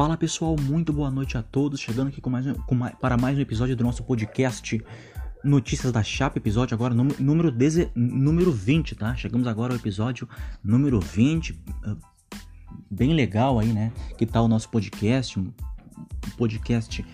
[0.00, 1.78] Fala pessoal, muito boa noite a todos.
[1.78, 4.82] Chegando aqui mais, mais, para mais um episódio do nosso podcast
[5.44, 9.14] Notícias da Chapa, episódio agora número, deze, número 20, tá?
[9.14, 10.26] Chegamos agora ao episódio
[10.64, 11.62] número 20.
[11.84, 11.96] Ah,
[12.90, 13.92] bem legal aí, né?
[14.16, 15.38] Que tal o nosso podcast?
[15.38, 15.52] Um
[16.38, 17.04] podcast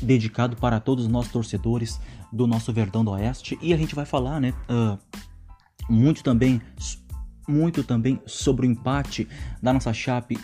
[0.00, 2.00] dedicado para todos os nossos torcedores
[2.32, 3.58] do nosso Verdão do Oeste.
[3.60, 4.54] E a gente vai falar, né?
[4.70, 4.96] Uh,
[5.92, 6.62] muito também,
[7.48, 9.26] muito também sobre o empate
[9.60, 10.38] da nossa Chape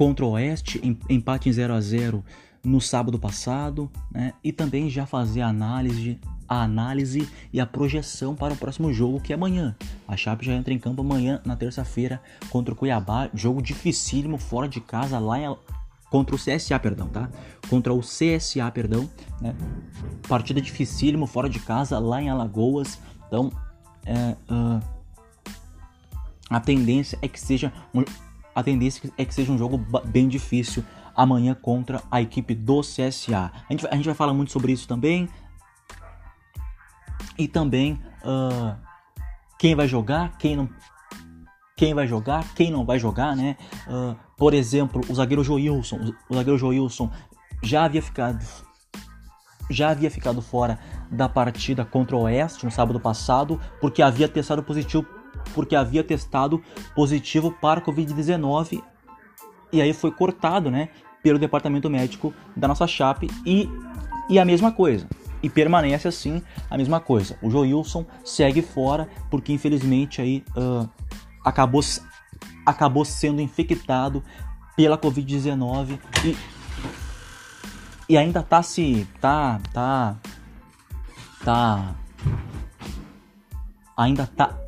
[0.00, 2.24] contra o Oeste, empate em 0 a 0
[2.64, 4.32] no sábado passado, né?
[4.42, 6.18] E também já fazer a análise,
[6.48, 9.76] a análise e a projeção para o próximo jogo que é amanhã.
[10.08, 12.18] A Chape já entra em campo amanhã na terça-feira
[12.48, 15.54] contra o Cuiabá, jogo dificílimo fora de casa lá em
[16.08, 17.28] contra o CSA, perdão, tá?
[17.68, 19.06] Contra o CSA, perdão,
[19.38, 19.54] né?
[20.26, 22.98] Partida dificílimo fora de casa lá em Alagoas.
[23.26, 23.52] Então,
[24.06, 24.80] é, uh,
[26.48, 28.02] a tendência é que seja um,
[28.60, 30.84] a tendência é que seja um jogo bem difícil
[31.16, 33.52] amanhã contra a equipe do CSA.
[33.68, 35.28] A gente, a gente vai falar muito sobre isso também.
[37.36, 38.76] E também uh,
[39.58, 40.68] quem vai jogar, quem não,
[41.76, 43.56] quem vai jogar, quem não vai jogar, né?
[43.86, 47.10] Uh, por exemplo, o zagueiro Joilson, o zagueiro Joilson
[47.62, 48.44] já havia ficado
[49.70, 54.64] já havia ficado fora da partida contra o Oeste no sábado passado, porque havia testado
[54.64, 55.06] positivo
[55.54, 56.62] porque havia testado
[56.94, 58.82] positivo para Covid-19
[59.72, 60.88] e aí foi cortado, né,
[61.22, 63.68] pelo departamento médico da nossa Chape e,
[64.28, 65.06] e a mesma coisa.
[65.42, 67.38] E permanece assim a mesma coisa.
[67.42, 70.88] O Joilson segue fora porque infelizmente aí uh,
[71.44, 71.82] acabou,
[72.66, 74.22] acabou sendo infectado
[74.76, 76.36] pela Covid-19 e,
[78.08, 80.16] e ainda tá se tá tá
[81.42, 81.94] tá
[83.96, 84.58] ainda tá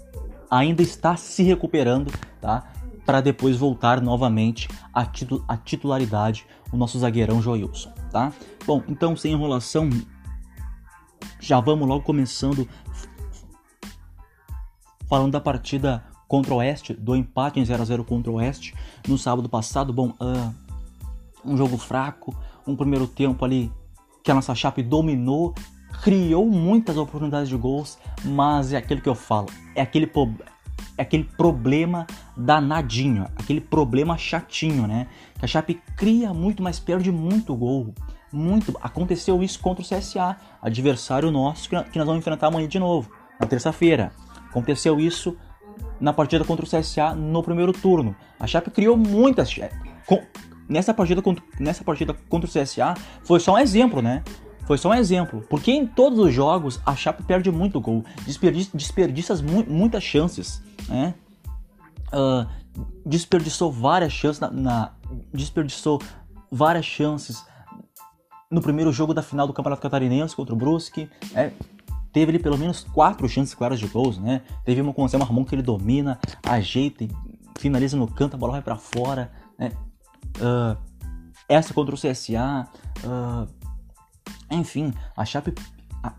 [0.52, 2.70] ainda está se recuperando, tá?
[3.06, 8.30] Para depois voltar novamente à, titu à titularidade o nosso zagueirão Joilson, tá?
[8.66, 9.88] Bom, então sem enrolação,
[11.40, 12.68] já vamos logo começando
[15.08, 18.74] falando da partida contra o Oeste, do empate em 0 a 0 contra o Oeste
[19.08, 19.92] no sábado passado.
[19.92, 20.54] Bom, uh,
[21.44, 22.34] um jogo fraco,
[22.66, 23.72] um primeiro tempo ali
[24.22, 25.54] que a nossa Chape dominou
[26.00, 30.10] criou muitas oportunidades de gols, mas é aquilo que eu falo, é aquele,
[30.98, 35.06] aquele problema danadinho, aquele problema chatinho, né?
[35.38, 37.94] Que a Chape cria muito, mas perde muito gol.
[38.32, 38.76] Muito.
[38.80, 43.46] Aconteceu isso contra o CSA, adversário nosso que nós vamos enfrentar amanhã de novo, na
[43.46, 44.12] terça-feira.
[44.48, 45.36] Aconteceu isso
[46.00, 48.14] na partida contra o CSA no primeiro turno.
[48.38, 49.54] A Chape criou muitas.
[50.68, 51.22] Nessa partida,
[51.60, 52.94] nessa partida contra o CSA
[53.24, 54.22] foi só um exemplo, né?
[54.66, 58.76] Foi só um exemplo, porque em todos os jogos a Chape perde muito gol, desperdiça,
[58.76, 61.14] desperdiça mu muitas chances, né?
[62.12, 62.46] Uh,
[63.04, 64.92] desperdiçou várias chances na, na,
[65.32, 66.00] desperdiçou
[66.50, 67.44] várias chances
[68.50, 71.50] no primeiro jogo da final do Campeonato Catarinense contra o Brusque, é,
[72.12, 74.42] teve ele pelo menos quatro chances claras de gols, né?
[74.62, 77.08] Teve uma com o Anselmo Ramon que ele domina, ajeita,
[77.58, 79.72] finaliza no canto, a bola vai para fora, né?
[80.36, 80.76] Uh,
[81.48, 82.68] essa contra o CSA,
[83.04, 83.48] uh,
[84.52, 85.54] enfim, a Chape
[86.02, 86.12] a,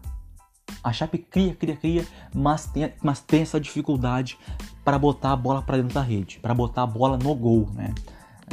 [0.84, 4.38] a Chape cria, cria, cria, mas tem, mas tem essa dificuldade
[4.84, 7.94] para botar a bola para dentro da rede, para botar a bola no gol, né?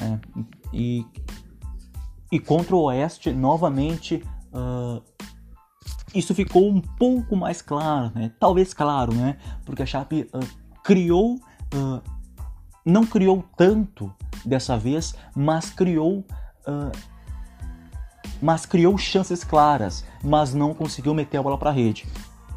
[0.01, 0.19] É,
[0.73, 1.05] e,
[2.31, 5.03] e contra o Oeste, novamente, uh,
[6.15, 8.33] isso ficou um pouco mais claro, né?
[8.39, 9.37] Talvez claro, né?
[9.65, 11.35] Porque a Chape uh, criou,
[11.75, 12.01] uh,
[12.85, 14.13] não criou tanto
[14.45, 16.25] dessa vez, mas criou
[18.41, 22.07] mas criou chances claras, mas não conseguiu meter a bola para a rede.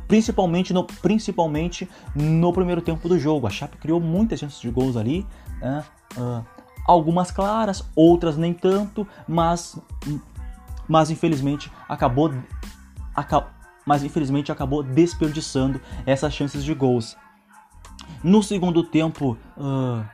[0.07, 3.47] Principalmente no, principalmente no primeiro tempo do jogo.
[3.47, 5.25] A Chape criou muitas chances de gols ali,
[5.59, 5.83] né?
[6.17, 6.45] uh,
[6.85, 9.79] algumas claras, outras nem tanto, mas,
[10.87, 12.33] mas infelizmente acabou,
[13.15, 13.47] aca,
[13.85, 17.17] mas infelizmente acabou desperdiçando essas chances de gols.
[18.23, 20.05] No segundo tempo, uh,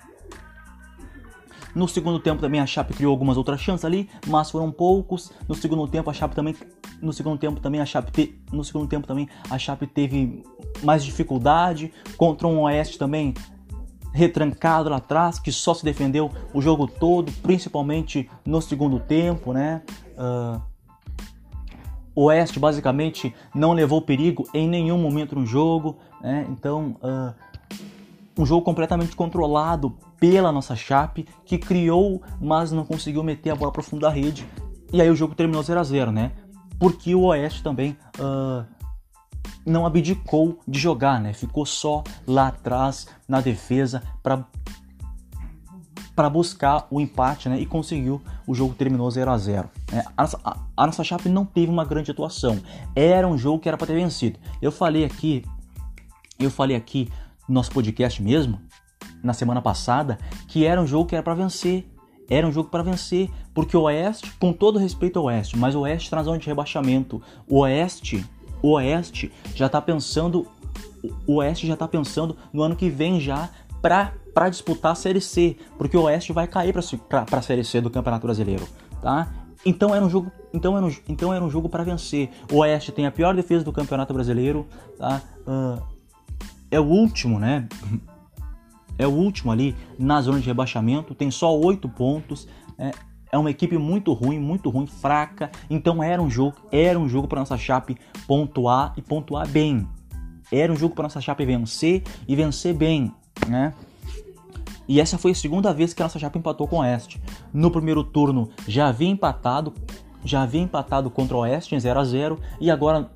[1.80, 5.32] no segundo tempo também a Chape criou algumas outras chances ali, mas foram poucos.
[5.48, 6.54] No segundo tempo a Chape também
[7.02, 10.44] no segundo tempo também a Chape te, no segundo tempo também a Chape teve
[10.84, 13.34] mais dificuldade contra um Oeste também
[14.12, 19.82] retrancado lá atrás, que só se defendeu o jogo todo, principalmente no segundo tempo, né?
[20.18, 20.62] Uh,
[22.14, 26.46] Oeste basicamente não levou perigo em nenhum momento no jogo, né?
[26.50, 27.34] Então, uh,
[28.40, 33.70] um jogo completamente controlado pela nossa Chape, que criou, mas não conseguiu meter a bola
[33.70, 34.48] para o fundo da rede.
[34.94, 36.32] E aí o jogo terminou 0 a 0 né?
[36.80, 38.66] Porque o Oeste também uh,
[39.66, 41.34] não abdicou de jogar, né?
[41.34, 44.46] Ficou só lá atrás na defesa para
[46.16, 47.60] para buscar o empate, né?
[47.60, 48.22] E conseguiu.
[48.46, 50.04] O jogo terminou 0 a 0 né?
[50.18, 52.60] a, nossa, a, a nossa Chape não teve uma grande atuação.
[52.96, 54.40] Era um jogo que era para ter vencido.
[54.62, 55.46] Eu falei aqui,
[56.38, 57.10] eu falei aqui
[57.50, 58.60] nosso podcast mesmo,
[59.24, 60.18] na semana passada,
[60.48, 61.86] que era um jogo que era para vencer.
[62.30, 65.82] Era um jogo para vencer, porque o Oeste, com todo respeito ao Oeste, mas o
[65.82, 67.20] Oeste está na de rebaixamento.
[67.48, 68.24] O Oeste,
[68.62, 70.46] o Oeste já está pensando,
[71.26, 73.50] o Oeste já está pensando no ano que vem já
[73.82, 77.90] para disputar a Série C, porque o Oeste vai cair para a Série C do
[77.90, 78.68] Campeonato Brasileiro,
[79.02, 79.28] tá?
[79.66, 82.30] Então era um jogo, então era um, então era um jogo para vencer.
[82.52, 84.68] O Oeste tem a pior defesa do Campeonato Brasileiro,
[84.98, 85.22] tá?
[85.48, 85.82] Uh,
[86.72, 87.68] é o último, né?
[88.98, 92.48] É o último ali na zona de rebaixamento, tem só oito pontos.
[92.78, 92.92] É,
[93.32, 95.50] é uma equipe muito ruim, muito ruim, fraca.
[95.70, 97.96] Então era um jogo, era um jogo para nossa Chape
[98.28, 99.88] pontuar e pontuar bem.
[100.52, 103.14] Era um jogo para nossa Chape vencer e vencer bem
[103.48, 103.74] né?
[104.88, 107.22] E essa foi a segunda vez que a nossa chapa empatou com o Oeste.
[107.54, 109.74] No primeiro turno já havia empatado,
[110.26, 113.12] já havia empatado contra o Oeste em 0 a 0 e agora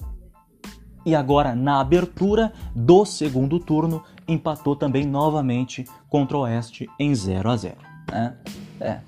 [1.06, 7.50] e agora na abertura do segundo turno empatou também novamente contra o Oeste em 0
[7.50, 7.76] a 0,
[8.12, 8.36] né?
[8.80, 9.00] É.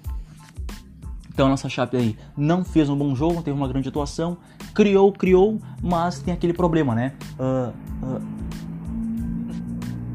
[1.30, 4.38] Então nossa Chape aí não fez um bom jogo, teve uma grande atuação,
[4.74, 7.14] criou, criou, mas tem aquele problema, né?
[7.38, 7.74] Uh,
[8.06, 8.22] uh,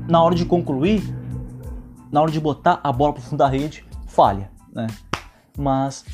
[0.08, 1.02] na hora de concluir,
[2.10, 4.86] na hora de botar a bola para fundo da rede, falha, né?
[5.58, 6.04] Mas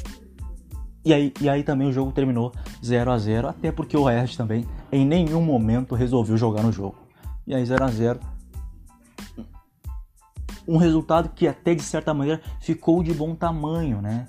[1.05, 2.53] e aí, e aí também o jogo terminou
[2.85, 4.67] 0 a 0 até porque o Oeste também
[4.97, 6.97] em nenhum momento resolveu jogar no jogo.
[7.47, 8.21] E aí 0 a 0
[10.69, 14.27] um resultado que até de certa maneira ficou de bom tamanho, né?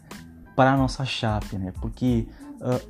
[0.55, 1.73] Para a nossa chape, né?
[1.81, 2.27] Porque
[2.61, 2.87] uh,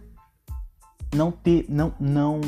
[1.16, 2.42] não ter, não, não,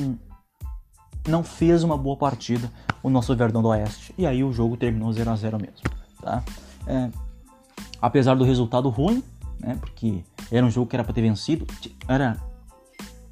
[1.28, 2.70] não fez uma boa partida
[3.02, 4.14] o nosso Verdão do Oeste.
[4.18, 5.78] E aí o jogo terminou 0 a 0 mesmo.
[6.22, 6.44] Tá?
[6.86, 7.10] É,
[8.02, 9.24] apesar do resultado ruim,
[9.60, 11.66] né, porque era um jogo que era para ter vencido,
[12.08, 12.38] era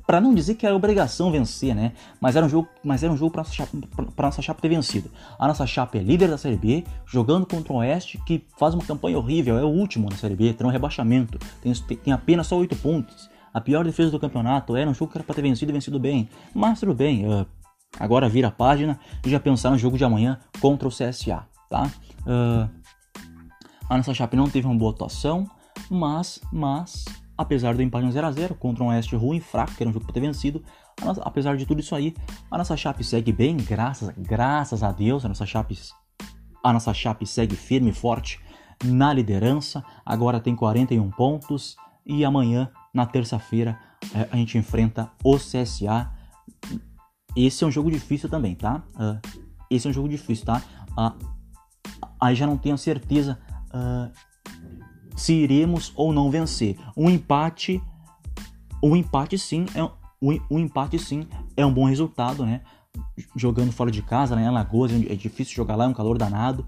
[0.07, 1.92] para não dizer que era obrigação vencer, né?
[2.19, 3.77] Mas era um jogo, mas era um jogo para nossa chapa,
[4.18, 5.12] nossa chapa ter vencido.
[5.38, 8.83] A nossa chapa é líder da Série B, jogando contra o Oeste, que faz uma
[8.83, 12.57] campanha horrível, é o último na Série B, tem um rebaixamento, tem, tem apenas só
[12.57, 13.30] 8 pontos.
[13.54, 16.00] A pior defesa do campeonato era um jogo que era para ter vencido e vencido
[16.00, 16.30] bem.
[16.53, 17.45] Mas tudo bem, uh,
[18.00, 21.89] Agora vira a página e já pensar no jogo de amanhã contra o CSA, tá?
[22.21, 22.69] Uh,
[23.89, 25.50] a nossa Chape não teve uma boa atuação,
[25.89, 27.06] mas, mas
[27.38, 30.06] apesar do empate 0 a 0 contra um Oeste ruim, fraco, que era um jogo
[30.06, 30.63] para ter vencido,
[31.04, 32.16] nossa, apesar de tudo isso aí,
[32.50, 35.78] a nossa Chape segue bem, graças, graças a Deus, a nossa Chape,
[36.63, 38.39] a nossa Chape segue firme e forte
[38.84, 41.75] na liderança, agora tem 41 pontos
[42.06, 43.80] e amanhã, na terça-feira,
[44.13, 46.18] eh, a gente enfrenta o CSA
[47.38, 48.84] esse é um jogo difícil também, tá?
[48.95, 49.19] Uh,
[49.69, 50.62] esse é um jogo difícil, tá?
[50.98, 51.38] Uh,
[52.19, 53.38] aí já não tenho certeza
[53.68, 54.12] uh,
[55.18, 56.78] se iremos ou não vencer.
[56.96, 57.81] Um empate,
[58.81, 61.28] um empate sim, é um, um empate sim
[61.58, 62.62] é um bom resultado, né?
[63.36, 64.46] Jogando fora de casa, né?
[64.46, 66.66] Em Lagoas é difícil jogar lá, é um calor danado.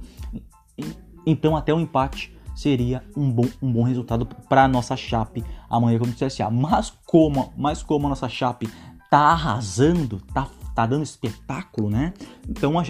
[1.26, 6.14] Então até o empate seria um bom, um bom resultado para nossa Chape amanhã contra
[6.14, 6.50] o CSA.
[6.50, 8.68] Mas como, mas como a nossa Chape
[9.10, 10.50] tá arrasando, tá
[10.80, 12.14] tá dando espetáculo, né?
[12.48, 12.84] Então, a,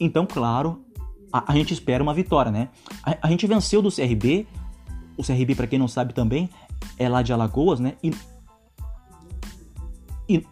[0.00, 0.84] então claro,
[1.32, 2.68] a, a, gente espera uma vitória, né?
[3.04, 4.44] A, a gente venceu do CRB,
[5.22, 6.50] o CRB, para quem não sabe também,
[6.98, 7.94] é lá de Alagoas, né?
[8.02, 8.12] E,
[10.28, 10.46] e,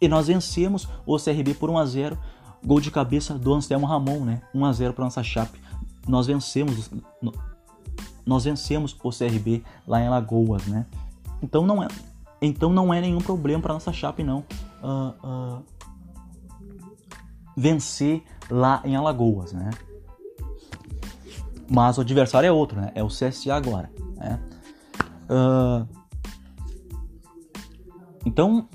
[0.00, 2.18] e nós vencemos o CRB por 1 a 0
[2.64, 4.42] gol de cabeça do Anselmo Ramon, né?
[4.54, 5.60] 1 a 0 para nossa chape.
[6.06, 6.90] Nós vencemos
[8.26, 10.86] nós vencemos o CRB lá em Alagoas, né?
[11.42, 11.88] Então não é
[12.40, 14.44] então não é nenhum problema para nossa chape não
[14.82, 15.62] uh, uh,
[17.56, 19.70] vencer lá em Alagoas, né?
[21.70, 22.92] Mas o adversário é outro, né?
[22.94, 24.40] É o CSA agora, né?
[25.30, 25.88] Uh,
[28.26, 28.68] então,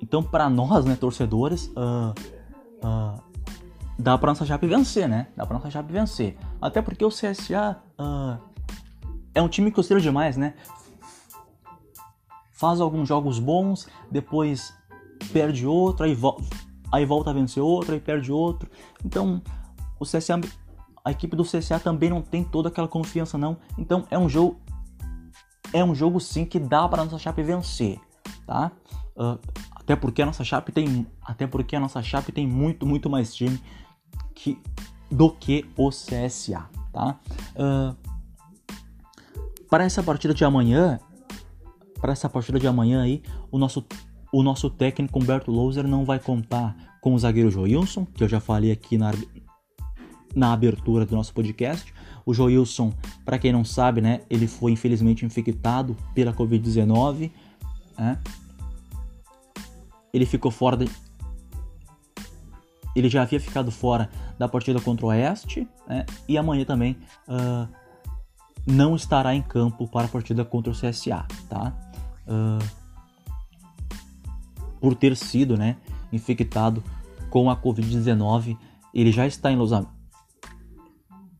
[0.00, 1.70] então para nós, né, torcedores,
[3.98, 5.28] dá para nossa Chape vencer, né?
[5.36, 6.36] Dá para nossa Chape vencer.
[6.60, 7.78] Até porque o CSA
[9.34, 10.54] é um time oscila demais, né?
[12.64, 14.72] faz alguns jogos bons, depois
[15.34, 16.40] perde outro, aí, vo
[16.90, 18.70] aí volta a vencer outro, aí perde outro.
[19.04, 19.42] Então,
[20.00, 20.40] o CSA,
[21.04, 23.58] a equipe do CSA também não tem toda aquela confiança não.
[23.78, 24.58] Então, é um jogo
[25.72, 28.00] é um jogo sim que dá para nossa Chape vencer,
[28.46, 28.70] tá?
[29.16, 29.38] Uh,
[29.74, 33.34] até porque a nossa Chape tem até porque a nossa Chape tem muito muito mais
[33.34, 33.60] time
[34.34, 34.58] que
[35.10, 37.18] do que o CSA, tá?
[37.54, 37.96] Uh,
[39.68, 41.00] para essa partida de amanhã,
[42.00, 43.84] para essa partida de amanhã aí, o nosso,
[44.32, 48.40] o nosso técnico Humberto Louser não vai contar com o zagueiro Joilson, que eu já
[48.40, 49.10] falei aqui na,
[50.34, 51.92] na abertura do nosso podcast.
[52.26, 52.92] O Joilson,
[53.24, 57.30] para quem não sabe, né, ele foi infelizmente infectado pela Covid-19.
[57.98, 58.18] Né?
[60.12, 60.90] Ele ficou fora de...
[62.96, 66.06] Ele já havia ficado fora da partida contra o Oeste né?
[66.28, 66.96] e amanhã também
[67.28, 67.68] uh,
[68.66, 71.72] não estará em campo para a partida contra o CSA, tá?
[72.26, 72.64] Uh,
[74.80, 75.76] por ter sido, né,
[76.12, 76.82] infectado
[77.30, 78.56] com a Covid-19,
[78.92, 79.56] ele já está em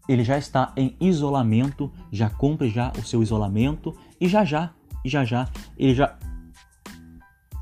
[0.08, 4.70] ele já está em isolamento, já cumpre já o seu isolamento e já já,
[5.04, 6.16] já já, ele já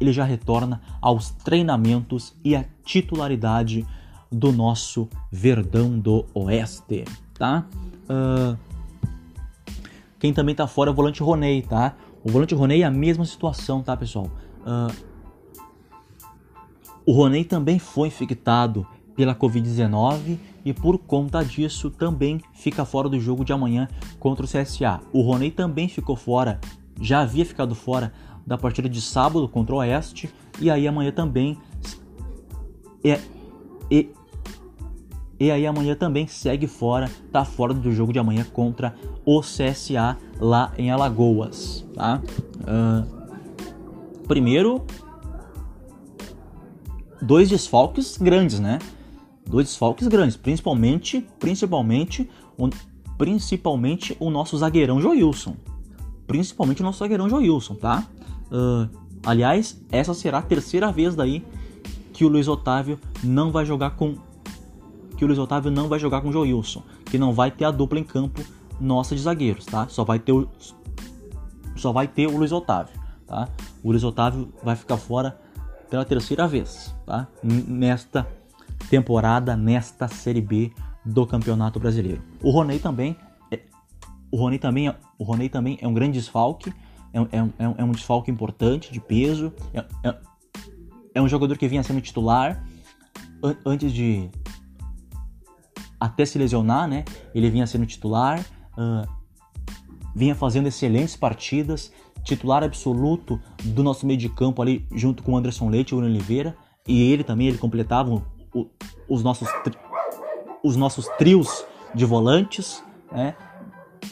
[0.00, 3.86] ele já retorna aos treinamentos e à titularidade
[4.30, 7.66] do nosso Verdão do Oeste, tá?
[8.04, 8.58] Uh,
[10.18, 11.94] quem também tá fora é o volante Roney, tá?
[12.24, 14.28] O volante Roney é a mesma situação, tá, pessoal?
[14.60, 15.12] Uh,
[17.04, 23.20] o Roney também foi infectado pela Covid-19 e por conta disso também fica fora do
[23.20, 23.88] jogo de amanhã
[24.18, 25.00] contra o CSA.
[25.12, 26.60] O Roney também ficou fora,
[27.00, 28.12] já havia ficado fora
[28.46, 31.58] da partida de sábado contra o Oeste e aí amanhã também
[33.04, 33.20] é,
[33.90, 34.08] e,
[35.38, 40.16] e aí amanhã também segue fora, tá fora do jogo de amanhã contra o CSA
[40.38, 42.22] lá em Alagoas, tá?
[42.60, 44.86] Uh, primeiro,
[47.20, 48.78] dois desfalques grandes, né?
[49.46, 52.68] Dois desfalques grandes, principalmente, principalmente, o,
[53.18, 55.56] principalmente o nosso zagueirão Joilson.
[56.26, 58.06] Principalmente o nosso zagueirão Joilson, tá?
[58.50, 58.88] Uh,
[59.24, 61.44] aliás, essa será a terceira vez daí
[62.12, 64.16] que o Luiz Otávio não vai jogar com
[65.16, 67.70] que o Luiz Otávio não vai jogar com o Joilson, que não vai ter a
[67.70, 68.42] dupla em campo
[68.80, 69.86] nossa de zagueiros, tá?
[69.88, 70.48] Só vai ter o
[71.76, 72.94] só vai ter o Luiz Otávio,
[73.26, 73.48] tá?
[73.82, 75.38] O Luiz Otávio vai ficar fora
[75.88, 77.26] pela terceira vez, tá?
[77.42, 78.26] Nesta
[78.88, 80.72] temporada, nesta Série B
[81.04, 82.22] do Campeonato Brasileiro.
[82.42, 83.16] O Roney também
[83.50, 83.60] é,
[84.30, 86.72] o Roney também é, o Roney também é um grande desfalque,
[87.12, 90.16] é, é, é, é um desfalque importante de peso, é, é,
[91.14, 92.64] é um jogador que vinha sendo titular
[93.42, 94.30] an antes de
[95.98, 97.04] até se lesionar, né?
[97.32, 98.40] Ele vinha sendo titular,
[98.76, 99.08] uh,
[100.16, 101.92] vinha fazendo excelentes partidas,
[102.24, 105.98] titular absoluto do nosso meio de campo ali, junto com o Anderson Leite e o
[105.98, 106.56] Oliveira.
[106.88, 108.20] E ele também, ele completava
[108.54, 108.66] o,
[109.08, 109.48] os, nossos
[110.62, 113.34] os nossos trios de volantes, né?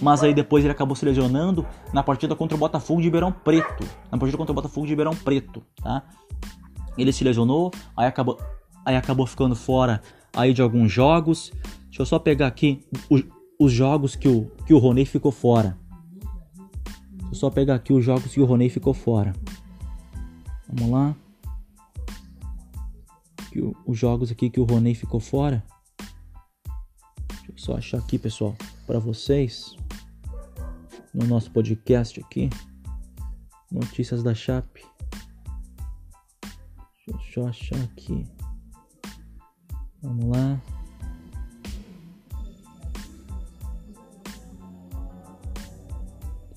[0.01, 3.85] Mas aí depois ele acabou se lesionando na partida contra o Botafogo de Ribeirão Preto.
[4.11, 6.03] Na partida contra o Botafogo de Ribeirão Preto, tá?
[6.97, 8.39] Ele se lesionou, aí acabou,
[8.85, 10.01] aí acabou ficando fora
[10.35, 11.53] aí de alguns jogos.
[11.87, 13.25] Deixa eu só pegar aqui os,
[13.59, 15.77] os jogos que o, que o Roney ficou fora.
[17.23, 19.33] Vou só pegar aqui os jogos que o Roney ficou fora.
[20.73, 21.15] Vamos lá.
[23.57, 25.65] O, os jogos aqui que o Roney ficou fora.
[27.29, 29.77] Deixa eu só achar aqui, pessoal, para vocês.
[31.13, 32.49] No nosso podcast aqui.
[33.71, 34.85] Notícias da Chape.
[37.07, 38.27] Deixa eu achar aqui.
[40.03, 40.61] Vamos lá.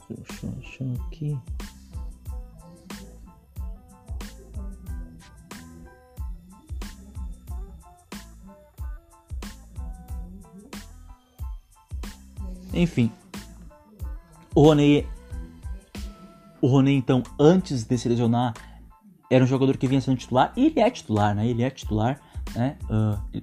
[0.09, 1.52] Deixa eu achar aqui.
[12.73, 13.11] Enfim,
[14.55, 15.07] o Rony,
[16.61, 18.53] o Rony então antes de se lesionar
[19.29, 21.47] era um jogador que vinha sendo titular e ele é titular, né?
[21.47, 22.19] Ele é titular,
[22.55, 22.77] né?
[22.83, 23.41] Uh,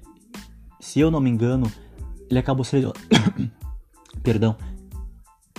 [0.78, 1.70] se eu não me engano,
[2.28, 3.00] ele acabou se lesionando.
[4.22, 4.56] Perdão,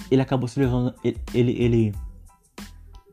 [0.09, 0.95] ele acabou se lesionando.
[1.03, 1.95] Ele, ele, ele,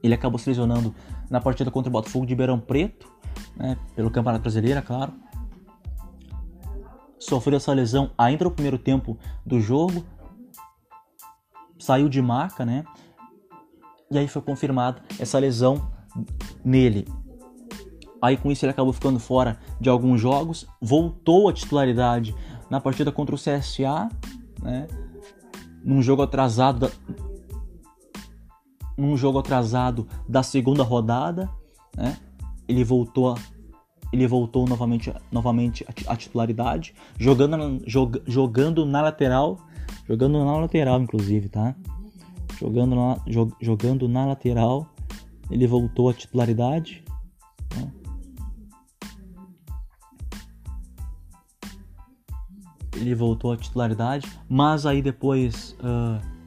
[0.02, 0.94] ele, acabou se lesionando
[1.28, 3.10] na partida contra o Botafogo de Ribeirão Preto,
[3.56, 5.12] né, pelo Campeonato Brasileiro, é claro.
[7.18, 10.04] Sofreu essa lesão ainda no primeiro tempo do jogo.
[11.78, 12.84] Saiu de marca, né?
[14.10, 15.90] E aí foi confirmada essa lesão
[16.64, 17.06] nele.
[18.20, 22.34] Aí com isso ele acabou ficando fora de alguns jogos, voltou à titularidade
[22.68, 24.08] na partida contra o CSA,
[24.60, 24.88] né?
[25.84, 26.90] num jogo atrasado da,
[28.96, 31.48] num jogo atrasado da segunda rodada,
[31.96, 32.16] né?
[32.66, 33.36] Ele voltou
[34.10, 39.58] ele voltou novamente novamente à titularidade, jogando jog, jogando na lateral,
[40.08, 41.74] jogando na lateral inclusive, tá?
[42.58, 44.88] Jogando na, jog, jogando na lateral,
[45.50, 47.04] ele voltou à titularidade,
[52.96, 55.76] ele voltou à titularidade, mas aí depois.
[55.80, 56.37] Uh,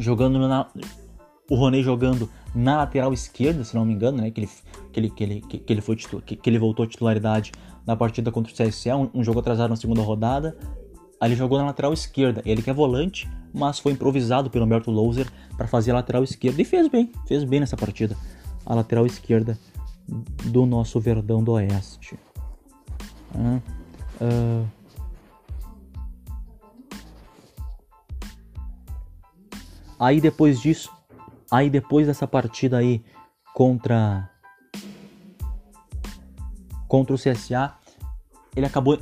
[0.00, 0.66] jogando na,
[1.48, 4.30] o Roney jogando na lateral esquerda, se não me engano, né?
[4.30, 4.48] Que ele,
[4.92, 7.52] que ele, que ele, que ele, foi que, que ele voltou à titularidade
[7.86, 10.56] na partida contra o CSA, um, um, jogo atrasado na segunda rodada.
[11.22, 12.40] Ele jogou na lateral esquerda.
[12.46, 15.26] Ele que é volante, mas foi improvisado pelo Humberto Louser
[15.56, 16.62] para fazer a lateral esquerda.
[16.62, 18.16] E fez bem, fez bem nessa partida.
[18.64, 19.58] A lateral esquerda
[20.46, 22.18] do nosso Verdão do Oeste.
[23.34, 23.60] Uh,
[24.20, 24.66] uh,
[30.00, 30.90] aí depois disso,
[31.50, 33.04] aí depois dessa partida aí
[33.54, 34.30] contra
[36.88, 37.74] contra o CSA,
[38.56, 38.98] ele acabou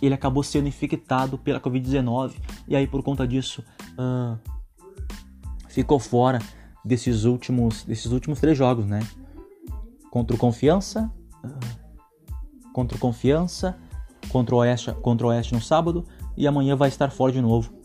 [0.00, 2.34] ele acabou sendo infectado pela Covid-19
[2.68, 3.64] e aí por conta disso
[3.98, 4.38] uh,
[5.68, 6.38] ficou fora
[6.84, 9.00] desses últimos desses últimos três jogos, né?
[10.10, 11.10] Contra o Confiança,
[12.72, 13.78] contra o Confiança,
[14.28, 16.04] contra o Oeste, contra o Oeste no sábado
[16.36, 17.82] e amanhã vai estar fora de novo.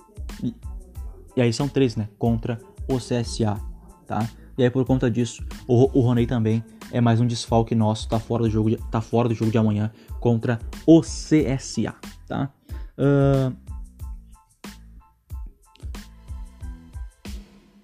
[1.37, 2.09] E aí são três, né?
[2.17, 3.61] Contra o CSA,
[4.07, 4.27] tá?
[4.57, 8.19] E aí por conta disso, o, o Roney também é mais um desfalque nosso, tá
[8.19, 11.93] fora do jogo de, tá fora do jogo de amanhã contra o CSA,
[12.27, 12.49] tá?
[12.97, 13.55] Uh...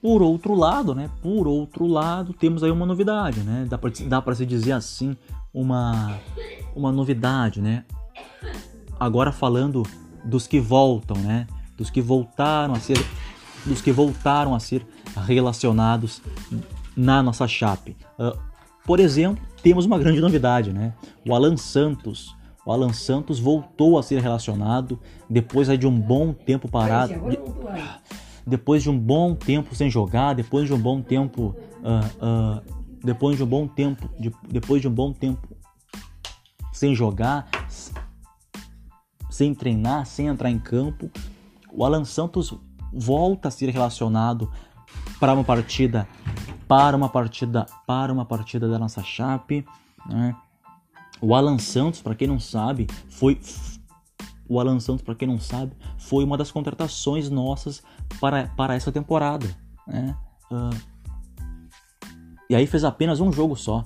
[0.01, 1.09] Por outro lado, né?
[1.21, 3.67] Por outro lado, temos aí uma novidade, né?
[3.69, 5.15] Dá pra, dá pra se dizer assim,
[5.53, 6.17] uma,
[6.75, 7.85] uma novidade, né?
[8.99, 9.83] Agora falando
[10.25, 11.47] dos que voltam, né?
[11.77, 12.97] Dos que voltaram a ser
[13.65, 14.85] dos que voltaram a ser
[15.25, 16.21] relacionados
[16.95, 17.95] na nossa chape.
[18.19, 18.37] Uh,
[18.85, 20.93] por exemplo, temos uma grande novidade, né?
[21.27, 22.35] O Alan Santos.
[22.65, 27.13] O Alan Santos voltou a ser relacionado depois de um bom tempo parado.
[27.13, 27.39] De,
[28.45, 31.55] depois de um bom tempo sem jogar, depois de um bom tempo.
[31.81, 34.09] Uh, uh, depois de um bom tempo.
[34.19, 35.47] De, depois de um bom tempo
[36.73, 37.47] sem jogar,
[39.29, 41.09] sem treinar, sem entrar em campo.
[41.71, 42.53] O Alan Santos
[42.93, 44.51] volta a ser relacionado
[45.19, 46.07] para uma partida
[46.67, 49.65] para uma partida para uma partida da nossa chape
[50.05, 50.35] né?
[51.21, 53.39] o Alan Santos para quem não sabe foi
[54.47, 57.81] o Alan Santos para quem não sabe foi uma das contratações nossas
[58.19, 59.47] para, para essa temporada
[59.87, 60.15] né?
[60.51, 60.93] Uh,
[62.49, 63.85] e aí fez apenas um jogo só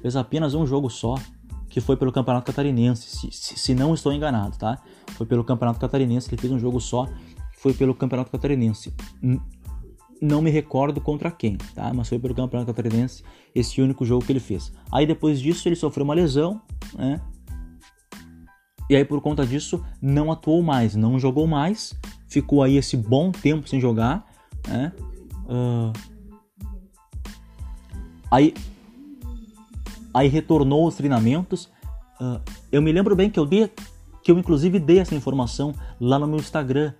[0.00, 1.16] fez apenas um jogo só
[1.68, 4.78] que foi pelo Campeonato Catarinense se, se, se não estou enganado tá
[5.12, 7.08] foi pelo Campeonato Catarinense que ele fez um jogo só
[7.66, 8.94] foi pelo Campeonato Catarinense
[10.20, 11.92] não me recordo contra quem, tá?
[11.92, 13.22] Mas foi pelo Campeonato Catarinense
[13.54, 14.72] esse único jogo que ele fez.
[14.90, 16.60] Aí depois disso ele sofreu uma lesão,
[16.94, 17.20] né?
[18.88, 21.92] E aí por conta disso não atuou mais, não jogou mais,
[22.28, 24.24] ficou aí esse bom tempo sem jogar,
[24.66, 24.92] né?
[25.48, 25.92] Uh...
[28.30, 28.54] Aí,
[30.14, 31.66] aí retornou aos treinamentos.
[32.20, 32.40] Uh,
[32.72, 33.70] eu me lembro bem que eu dei,
[34.22, 36.92] que eu inclusive dei essa informação lá no meu Instagram.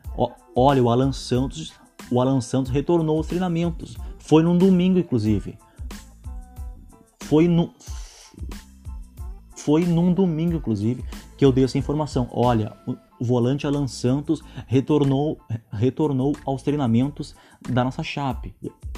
[0.56, 1.74] Olha, o Alan Santos
[2.10, 3.96] o Alan Santos retornou aos treinamentos.
[4.18, 5.58] Foi num domingo, inclusive.
[7.22, 7.72] Foi no.
[9.56, 11.04] Foi num domingo, inclusive,
[11.36, 12.28] que eu dei essa informação.
[12.30, 15.40] Olha, o volante Alan Santos retornou,
[15.72, 17.34] retornou aos treinamentos
[17.68, 18.54] da nossa Chape.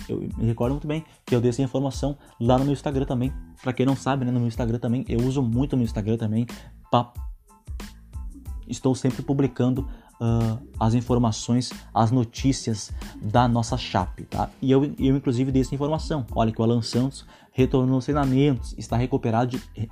[0.06, 3.32] Eu me recordo muito bem que eu dei essa informação lá no meu Instagram também.
[3.62, 6.18] Para quem não sabe, né, no meu Instagram também, eu uso muito o meu Instagram
[6.18, 6.46] também.
[6.90, 7.10] Pra...
[8.68, 9.88] Estou sempre publicando
[10.20, 14.50] uh, as informações, as notícias da nossa chape, tá?
[14.60, 16.26] E eu, eu inclusive dei essa informação.
[16.34, 19.90] Olha que o Alan Santos retornou aos treinamentos, está recuperado de,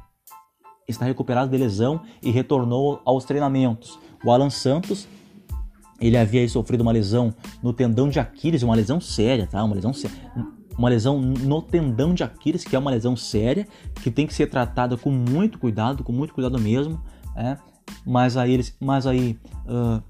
[0.87, 3.99] está recuperado de lesão e retornou aos treinamentos.
[4.25, 5.09] O Alan Santos
[6.01, 9.65] ele havia sofrido uma lesão no tendão de Aquiles, uma lesão séria, tá?
[9.65, 10.17] Uma lesão séria
[10.79, 13.67] uma lesão no tendão de Aquiles, que é uma lesão séria,
[14.03, 17.01] que tem que ser tratada com muito cuidado, com muito cuidado mesmo,
[17.35, 17.57] é?
[18.05, 20.03] Mas aí, eles, mas aí uh,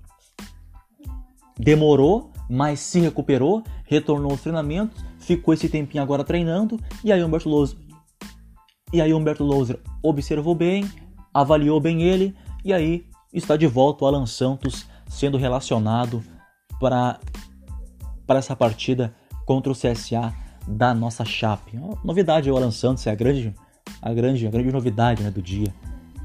[1.59, 7.49] demorou, mas se recuperou, retornou aos treinamentos, ficou esse tempinho agora treinando, e aí Humberto
[7.49, 7.79] Louser,
[8.92, 10.88] e aí Humberto Louser observou bem,
[11.33, 16.23] avaliou bem ele, e aí está de volta o Alan Santos sendo relacionado
[16.81, 17.19] para
[18.27, 19.14] para essa partida
[19.45, 20.35] contra o CSA
[20.66, 21.79] da nossa chape.
[22.03, 23.55] Novidade o Alan Santos é a grande
[24.03, 25.73] a grande a grande novidade né, do dia.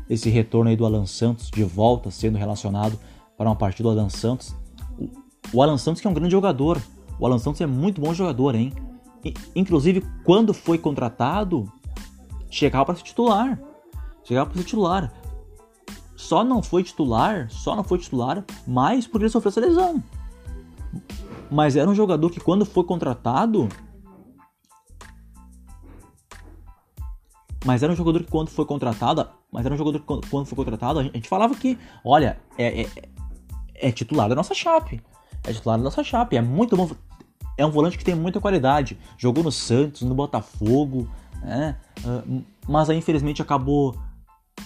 [0.10, 3.00] Esse retorno aí do Alan Santos de volta sendo relacionado
[3.38, 4.56] para uma partida do Alan Santos
[5.54, 6.82] o Alan Santos que é um grande jogador.
[7.20, 8.74] O Alan Santos é muito bom jogador, hein?
[9.24, 11.72] E, inclusive, quando foi contratado,
[12.50, 13.60] chegava para ser titular.
[14.24, 15.14] Chegava para ser titular.
[16.16, 20.04] Só não foi titular, só não foi titular, mais porque ele sofreu essa lesão.
[21.50, 23.68] Mas era um jogador que quando foi contratado,
[27.66, 30.56] mas era um jogador que quando foi contratado, mas era um jogador que quando foi
[30.56, 32.90] contratado, a gente falava que, olha, é, é,
[33.74, 35.02] é titular da nossa chape
[35.44, 36.38] é titular da nossa Chape.
[36.38, 36.90] É muito bom.
[37.58, 38.98] É um volante que tem muita qualidade.
[39.18, 41.10] Jogou no Santos, no Botafogo,
[41.42, 41.78] né?
[42.04, 43.96] Uh, mas aí infelizmente acabou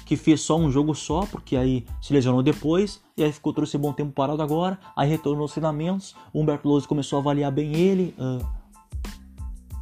[0.05, 3.77] que fez só um jogo só, porque aí se lesionou depois, e aí ficou trouxe
[3.77, 7.73] bom tempo parado agora, aí retornou aos treinamentos, o Humberto Lousa começou a avaliar bem
[7.73, 8.45] ele, uh,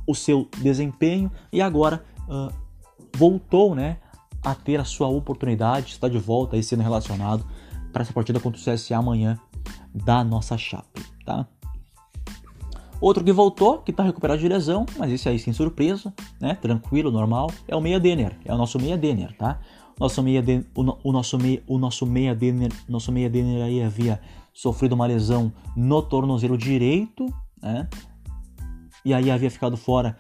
[0.08, 2.54] o seu desempenho, e agora uh,
[3.16, 3.98] voltou né,
[4.44, 7.46] a ter a sua oportunidade, está de volta aí sendo relacionado
[7.92, 9.40] para essa partida contra o CSA amanhã
[9.94, 11.48] da nossa Chape, tá?
[13.00, 16.56] Outro que voltou, que está recuperado de lesão, mas esse aí sem surpresa, né?
[16.56, 19.60] Tranquilo, normal, é o Meia Denner, é o nosso Meia Denner, tá?
[20.00, 23.82] Nosso meia de, o, o, nosso meia, o nosso meia Denner, nosso meia Denner aí
[23.82, 24.20] havia
[24.54, 27.88] sofrido uma lesão no tornozelo direito, né?
[29.06, 30.18] E aí havia ficado fora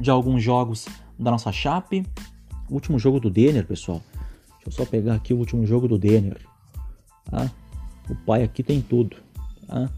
[0.00, 0.86] de alguns jogos
[1.18, 2.06] da nossa Chape.
[2.70, 4.00] O último jogo do Denner, pessoal.
[4.64, 6.40] Deixa eu só pegar aqui o último jogo do Denner.
[7.30, 7.50] Tá?
[8.08, 9.16] O pai aqui tem tudo.
[9.66, 9.90] Tá?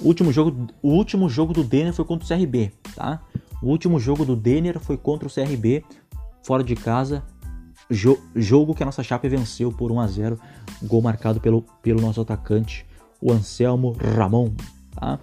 [0.00, 3.20] O último jogo, o último jogo do Denner foi contra o CRB, tá?
[3.62, 5.84] O último jogo do Denner foi contra o CRB,
[6.42, 7.22] fora de casa,
[7.90, 10.40] jo jogo que a nossa Chape venceu por 1 a 0,
[10.82, 12.86] gol marcado pelo, pelo nosso atacante,
[13.20, 14.52] o Anselmo Ramon,
[14.94, 15.18] tá?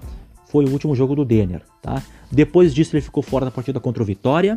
[0.45, 2.01] Foi o último jogo do Denner, tá?
[2.31, 4.55] Depois disso ele ficou fora da partida contra o Vitória,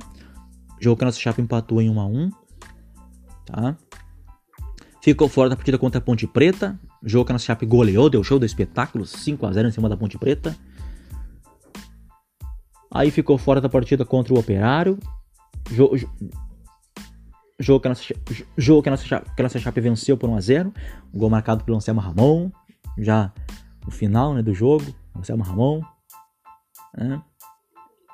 [0.78, 2.30] jogo que a nossa Chape empatou em 1 a 1,
[3.46, 3.76] tá?
[5.02, 8.22] Ficou fora da partida contra a Ponte Preta, jogo que a nossa Chape goleou, deu
[8.22, 10.56] show do espetáculo, 5 a 0 em cima da Ponte Preta.
[12.92, 14.98] Aí ficou fora da partida contra o Operário,
[15.70, 15.96] jogo,
[17.60, 18.02] Jogo que a nossa,
[18.56, 20.72] jogo que a nossa, Chape venceu por 1x0.
[21.12, 22.50] Um gol marcado pelo Anselmo Ramon.
[22.96, 23.30] Já
[23.84, 24.86] no final né, do jogo.
[25.14, 25.82] Anselmo Ramon.
[26.96, 27.22] Né?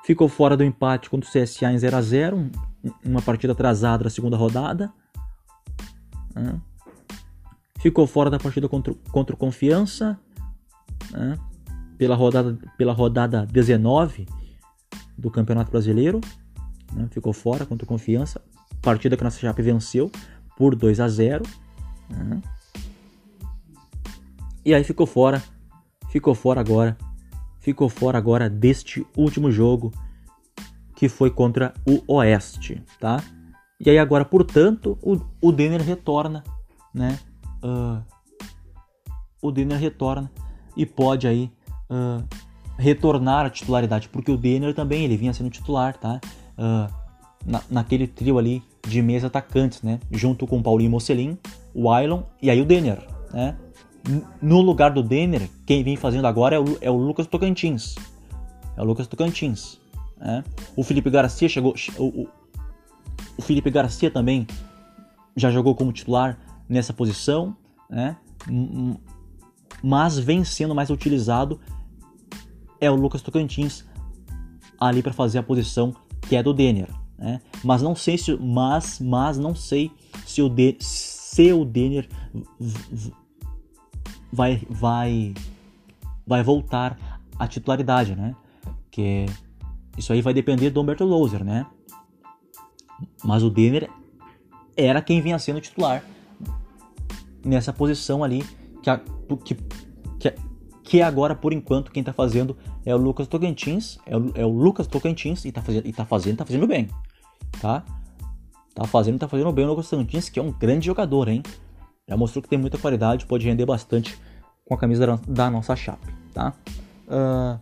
[0.03, 2.51] Ficou fora do empate contra o CSA em 0x0.
[3.05, 4.91] Uma partida atrasada da segunda rodada.
[6.35, 6.59] Né?
[7.79, 10.19] Ficou fora da partida contra, contra o Confiança.
[11.11, 11.37] Né?
[11.97, 14.27] Pela, rodada, pela rodada 19
[15.17, 16.21] do Campeonato Brasileiro.
[16.93, 17.07] Né?
[17.11, 18.41] Ficou fora contra o Confiança
[18.87, 20.11] partida que a nossa Chape venceu
[20.55, 21.43] por 2 a 0
[22.09, 22.41] né?
[24.63, 25.43] E aí ficou fora,
[26.09, 26.97] ficou fora agora,
[27.59, 29.93] ficou fora agora deste último jogo
[30.95, 33.23] que foi contra o Oeste, tá?
[33.79, 36.43] E aí agora, portanto, o, o Denner retorna,
[36.93, 37.19] né?
[37.63, 38.01] Uh,
[39.41, 40.31] o Denner retorna
[40.75, 41.51] e pode aí
[41.89, 42.23] uh,
[42.77, 46.19] retornar à titularidade, porque o Denner também ele vinha sendo titular, tá?
[46.57, 46.93] Uh,
[47.45, 49.99] na, naquele trio ali de meias atacantes, né?
[50.11, 51.37] Junto com o Paulinho Mocelin,
[51.73, 53.55] o Ailon e aí o Denner, né?
[54.41, 57.95] No lugar do Denner, quem vem fazendo agora é o, é o Lucas Tocantins.
[58.77, 59.79] É o Lucas Tocantins.
[60.17, 60.43] Né?
[60.77, 61.73] O Felipe Garcia chegou.
[61.97, 62.27] O,
[63.37, 64.47] o Felipe Garcia também
[65.35, 66.37] já jogou como titular
[66.67, 67.55] nessa posição,
[67.89, 68.17] né?
[69.81, 71.59] mas vem sendo mais utilizado
[72.79, 73.85] é o Lucas Tocantins
[74.79, 76.89] ali para fazer a posição que é do Denner.
[77.17, 77.41] Né?
[77.63, 79.91] Mas não sei se, mas, mas não sei
[80.25, 82.07] se o, de, se o Denner
[84.31, 85.33] vai, vai,
[86.25, 86.97] vai voltar
[87.39, 88.35] à titularidade, né?
[88.91, 89.25] Que
[89.97, 91.65] isso aí vai depender do Humberto Louser, né?
[93.23, 93.89] Mas o Denner
[94.75, 96.03] era quem vinha sendo titular
[97.45, 98.43] nessa posição ali
[98.81, 98.99] que, a,
[99.43, 99.55] que,
[100.19, 100.33] que,
[100.83, 104.49] que agora por enquanto quem está fazendo é o Lucas Tocantins, é o, é o
[104.49, 106.89] Lucas Tocantins e está fazendo, e tá fazendo, tá fazendo bem
[107.59, 107.83] tá?
[108.73, 111.41] Tá fazendo, tá fazendo bem o Lucas Santins, que é um grande jogador, hein?
[112.07, 114.17] Já mostrou que tem muita qualidade, pode render bastante
[114.65, 116.53] com a camisa da, da nossa Chape, tá?
[117.07, 117.59] Uh,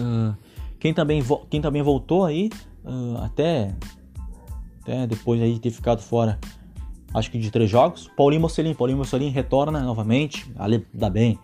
[0.00, 0.36] uh,
[0.78, 2.50] quem, também quem também voltou aí,
[2.84, 3.74] uh, até,
[4.82, 6.38] até depois aí de ter ficado fora,
[7.14, 11.38] acho que de três jogos, Paulinho Mocelin, Paulinho Mocelin retorna novamente, ali dá bem,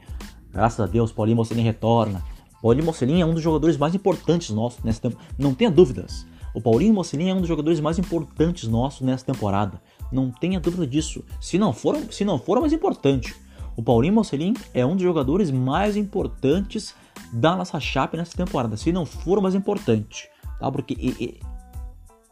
[0.52, 2.22] graças a Deus, Paulinho Mocelin retorna.
[2.62, 6.26] Paulinho Mocelin é um dos jogadores mais importantes nossos nesse tempo, não tenha dúvidas.
[6.56, 9.78] O Paulinho Mocelin é um dos jogadores mais importantes nossos nessa temporada.
[10.10, 11.22] Não tenha dúvida disso.
[11.38, 13.36] Se não for, se não for o mais importante.
[13.76, 16.94] O Paulinho Mocelin é um dos jogadores mais importantes
[17.30, 18.74] da nossa chape nessa temporada.
[18.74, 20.30] Se não for o mais importante.
[20.58, 20.72] Tá?
[20.72, 20.96] Porque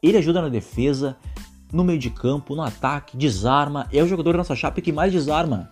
[0.03, 1.19] ele ajuda na defesa,
[1.75, 3.89] no meio de campo, no ataque, desarma.
[3.93, 5.71] É o jogador da nossa chape que mais desarma.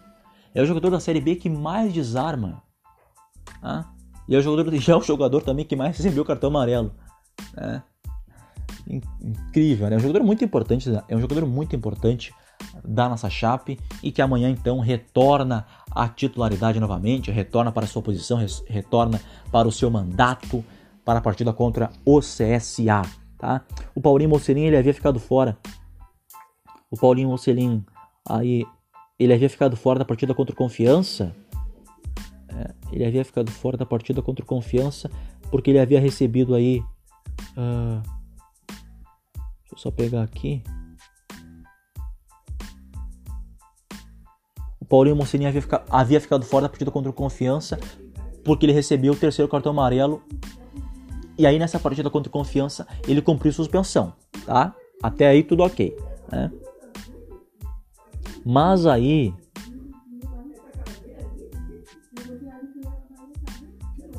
[0.55, 2.62] É o jogador da Série B que mais desarma.
[3.61, 3.91] Tá?
[4.29, 6.93] E é o jogador, é o jogador também que mais recebeu cartão amarelo.
[7.57, 7.83] Né?
[8.88, 9.95] incrível, né?
[9.95, 12.35] É um jogador muito importante, é um jogador muito importante
[12.85, 18.03] da nossa Chape e que amanhã então retorna à titularidade novamente, retorna para a sua
[18.03, 20.65] posição, retorna para o seu mandato
[21.05, 23.03] para a partida contra o CSA,
[23.38, 23.62] tá?
[23.95, 25.57] O Paulinho Mocelin ele havia ficado fora.
[26.92, 27.83] O Paulinho Mocelin
[28.28, 28.66] aí
[29.18, 31.35] ele havia ficado fora da partida contra o Confiança,
[32.55, 35.11] É, ele havia ficado fora da partida contra o Confiança
[35.50, 36.81] porque ele havia recebido aí.
[37.57, 38.02] Uh,
[39.62, 40.62] deixa eu só pegar aqui.
[44.78, 47.81] O Paulinho Mocelin havia, fica, havia ficado fora da partida contra o Confiança
[48.44, 50.22] porque ele recebeu o terceiro cartão amarelo.
[51.38, 54.12] E aí nessa partida contra o Confiança ele cumpriu suspensão,
[54.44, 54.74] tá?
[55.02, 55.96] Até aí tudo ok,
[56.31, 56.50] né?
[58.44, 59.35] Mas aí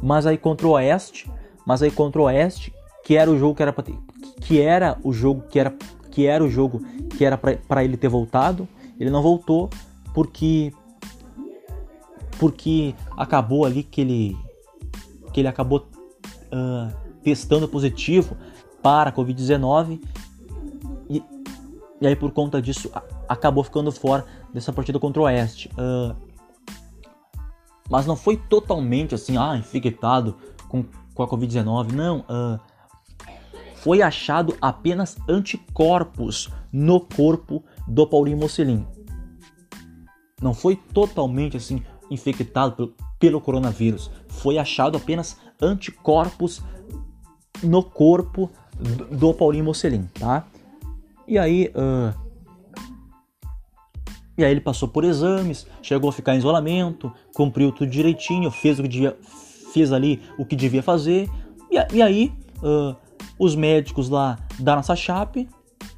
[0.01, 1.31] Mas aí contra o Oeste,
[1.65, 2.73] mas aí contra o Oeste,
[3.05, 3.73] que era o jogo que era
[4.41, 5.73] que era o jogo que era
[6.11, 6.81] que era o jogo
[7.17, 8.67] que era para ele ter voltado,
[8.99, 9.69] ele não voltou
[10.13, 10.73] porque
[12.37, 14.37] porque acabou ali que ele
[15.31, 15.87] que ele acabou
[16.51, 18.35] uh, testando positivo
[18.81, 20.01] para a Covid-19
[21.09, 21.23] e,
[22.01, 22.91] e aí por conta disso
[23.27, 25.69] acabou ficando fora dessa partida contra o Oeste.
[25.73, 26.15] Uh,
[27.89, 30.35] mas não foi totalmente assim, ah, infectado
[30.67, 31.91] com, com a Covid-19.
[31.91, 32.59] Não, uh,
[33.75, 38.87] foi achado apenas anticorpos no corpo do Paulinho Mocelin.
[40.41, 44.09] Não foi totalmente assim infectado pelo, pelo coronavírus.
[44.27, 46.61] Foi achado apenas anticorpos
[47.61, 50.45] no corpo do, do Paulinho Mocelin, tá?
[51.27, 52.22] E aí, uh,
[54.37, 58.79] e aí ele passou por exames, chegou a ficar em isolamento, cumpriu tudo direitinho, fez
[58.79, 59.17] o que devia,
[59.73, 61.29] fez ali o que devia fazer.
[61.69, 62.95] E, e aí uh,
[63.37, 65.47] os médicos lá da nossa chape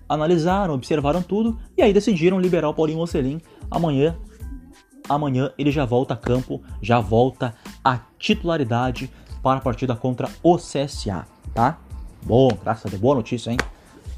[0.08, 3.40] analisaram, observaram tudo e aí decidiram liberar o Paulinho Mocelin
[3.72, 4.16] amanhã.
[5.08, 9.10] Amanhã ele já volta a campo, já volta a titularidade
[9.42, 11.78] para a partida contra o CSA, tá?
[12.24, 13.58] Bom, graças a Deus, boa notícia, hein?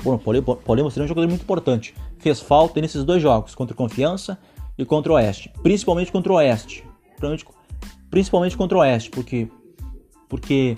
[0.03, 3.77] Paulinho, Paulinho Mocelin é um jogador muito importante fez falta nesses dois jogos, contra o
[3.77, 4.37] Confiança
[4.77, 5.51] e contra o Oeste.
[5.61, 6.83] Principalmente contra o Oeste.
[8.09, 9.47] Principalmente contra o Oeste, porque.
[10.27, 10.77] Porque.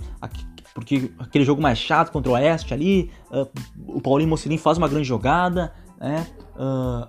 [0.74, 3.50] Porque aquele jogo mais chato contra o Oeste ali, uh,
[3.88, 6.26] o Paulinho Mocelin faz uma grande jogada, né?
[6.56, 7.08] Uh,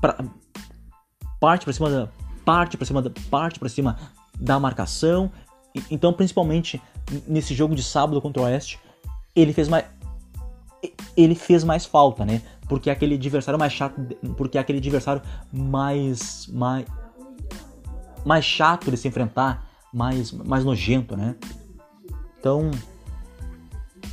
[0.00, 0.24] pra,
[1.38, 2.08] parte para cima da
[2.44, 3.98] parte para cima da parte para cima
[4.40, 5.30] da marcação.
[5.90, 6.80] Então, principalmente
[7.26, 8.78] nesse jogo de sábado contra o Oeste,
[9.34, 9.84] ele fez mais
[11.16, 12.42] ele fez mais falta, né?
[12.68, 14.00] porque é aquele adversário mais chato,
[14.36, 15.22] porque é aquele adversário
[15.52, 16.86] mais mais
[18.24, 21.36] mais chato de se enfrentar, mais mais nojento, né?
[22.38, 22.70] Então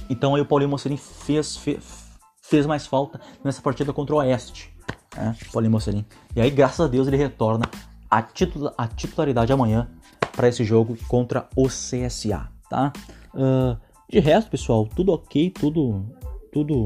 [0.10, 2.04] então aí o Paulinho Mocelin fez, fez
[2.42, 4.74] fez mais falta nessa partida contra o Oeste,
[5.16, 5.36] né?
[5.52, 6.06] Paulinho Mocelin.
[6.36, 7.66] E aí graças a Deus ele retorna
[8.10, 9.90] a, titula, titularidade amanhã
[10.36, 12.94] para esse jogo contra o CSA, tá?
[13.34, 16.06] Uh, de resto, pessoal, tudo ok, tudo
[16.54, 16.84] tudo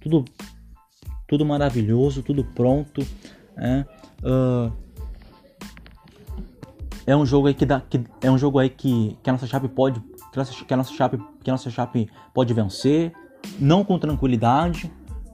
[0.00, 0.24] tudo
[1.26, 3.04] tudo maravilhoso, tudo pronto.
[3.56, 3.84] É,
[4.22, 4.72] uh,
[7.06, 9.46] é um jogo aí que dá, que, é um jogo aí que, que a nossa
[9.46, 13.12] chape pode, que a nossa, que a nossa chape, que a nossa chape pode vencer,
[13.58, 14.90] não com tranquilidade,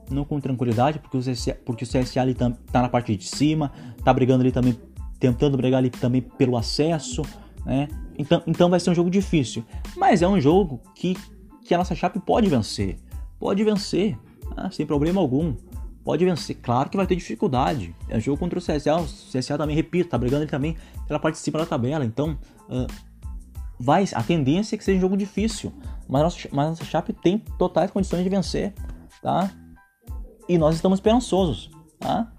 [0.09, 3.27] não com tranquilidade, porque o CSA, porque o CSA ali tá, tá na parte de
[3.27, 3.71] cima,
[4.03, 4.77] tá brigando ali também,
[5.19, 7.23] tentando brigar ali também pelo acesso,
[7.65, 7.87] né?
[8.17, 9.65] Então, então vai ser um jogo difícil,
[9.97, 11.17] mas é um jogo que,
[11.65, 12.99] que a nossa chape pode vencer,
[13.43, 14.17] pode vencer,
[14.55, 14.69] né?
[14.71, 15.53] sem problema algum
[16.01, 16.55] pode vencer.
[16.61, 17.93] Claro que vai ter dificuldade.
[18.07, 18.95] É jogo contra o CSA.
[18.95, 22.05] O CSA também, repito, tá brigando ele também pela parte de cima da tabela.
[22.05, 22.37] Então,
[22.69, 22.87] uh,
[23.77, 25.73] vai, a tendência é que seja um jogo difícil.
[26.07, 28.73] Mas a nossa, mas nossa Chape tem totais condições de vencer,
[29.21, 29.51] tá?
[30.47, 32.31] E nós estamos esperançosos, tá?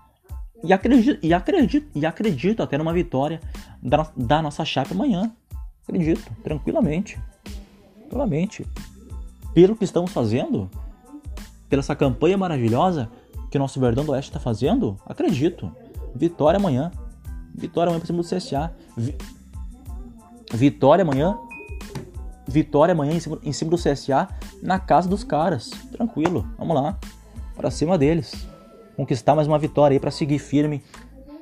[0.62, 3.43] E acredito, e acredito, e acredito até numa vitória
[3.83, 5.31] da, da nossa Chape amanhã.
[5.87, 7.19] Acredito, tranquilamente.
[8.01, 8.67] Tranquilamente.
[9.53, 10.71] Pelo que estamos fazendo,
[11.74, 13.10] pela essa campanha maravilhosa,
[13.50, 14.96] que o nosso Verdão do Oeste está fazendo?
[15.04, 15.72] Acredito.
[16.14, 16.92] Vitória amanhã.
[17.52, 18.72] Vitória amanhã para cima do CSA.
[18.96, 19.16] Vi...
[20.52, 21.37] Vitória amanhã.
[22.46, 24.28] Vitória amanhã em cima, em cima do CSA
[24.62, 25.70] na casa dos caras.
[25.90, 26.46] Tranquilo.
[26.56, 26.96] Vamos lá.
[27.56, 28.46] Para cima deles.
[28.96, 30.80] Conquistar mais uma vitória aí para seguir firme,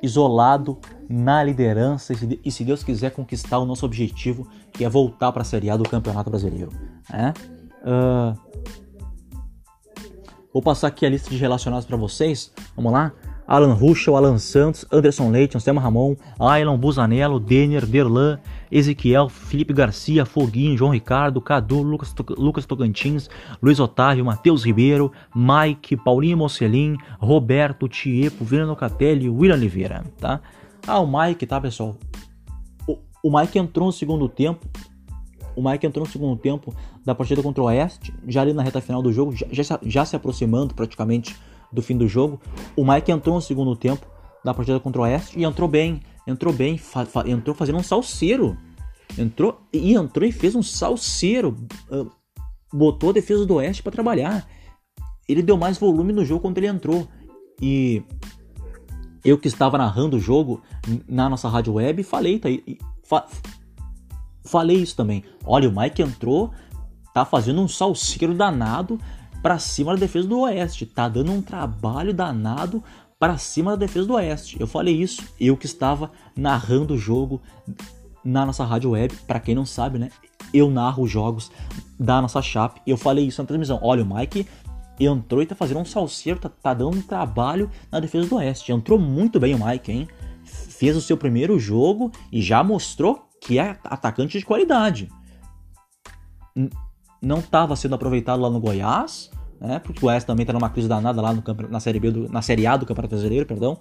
[0.01, 5.43] isolado na liderança e se Deus quiser conquistar o nosso objetivo, que é voltar para
[5.43, 6.71] a Série A do Campeonato Brasileiro.
[7.11, 7.29] É?
[7.87, 8.35] Uh,
[10.53, 12.53] Vou passar aqui a lista de relacionados para vocês.
[12.75, 13.11] Vamos lá?
[13.47, 18.39] Alan Ruschel, Alan Santos, Anderson Leite, Anselmo Ramon, Aylan Busanello, Denner, Derlan,
[18.71, 23.29] Ezequiel, Felipe Garcia, Foguinho, João Ricardo, Cadu, Lucas, Lucas Tocantins,
[23.61, 30.39] Luiz Otávio, Matheus Ribeiro, Mike, Paulinho Mocelin, Roberto, Tiepo, Vila Nocatelli, William Oliveira, tá?
[30.87, 31.97] Ah, o Mike, tá, pessoal?
[32.87, 34.65] O, o Mike entrou no segundo tempo,
[35.55, 36.73] o Mike entrou no segundo tempo
[37.05, 40.05] da partida contra o Oeste, já ali na reta final do jogo, já, já, já
[40.05, 41.35] se aproximando praticamente
[41.71, 42.39] do fim do jogo.
[42.75, 44.05] O Mike entrou no segundo tempo
[44.43, 46.01] da partida contra o Oeste e entrou bem.
[46.27, 48.57] entrou bem, fa fa entrou fazendo um salseiro.
[49.17, 51.55] Entrou e entrou e fez um salseiro.
[51.89, 52.09] Uh,
[52.73, 54.47] botou a defesa do Oeste para trabalhar.
[55.27, 57.07] Ele deu mais volume no jogo quando ele entrou.
[57.61, 58.03] E
[59.23, 60.61] eu que estava narrando o jogo
[61.07, 62.49] na nossa rádio web, falei, tá,
[63.03, 63.25] fa
[64.43, 65.23] falei isso também.
[65.45, 66.51] Olha, o Mike entrou,
[67.13, 68.99] tá fazendo um salseiro danado
[69.41, 72.83] para cima da defesa do Oeste, tá dando um trabalho danado
[73.19, 74.57] para cima da defesa do Oeste.
[74.59, 77.41] Eu falei isso, eu que estava narrando o jogo
[78.23, 79.13] na nossa rádio web.
[79.27, 80.09] Para quem não sabe, né?
[80.53, 81.51] Eu narro os jogos
[81.99, 82.81] da nossa chape.
[82.85, 83.79] Eu falei isso na transmissão.
[83.81, 84.47] Olha, o Mike
[84.99, 88.71] entrou e tá fazendo um salseiro, tá, tá dando um trabalho na defesa do Oeste.
[88.71, 90.07] Entrou muito bem o Mike, hein?
[90.43, 95.09] Fez o seu primeiro jogo e já mostrou que é atacante de qualidade.
[97.21, 99.29] Não estava sendo aproveitado lá no Goiás,
[99.59, 99.79] né?
[99.79, 102.41] Porque o Goiás também tá numa crise danada lá no, na, série B do, na
[102.41, 103.77] Série A do Campeonato Brasileiro, perdão.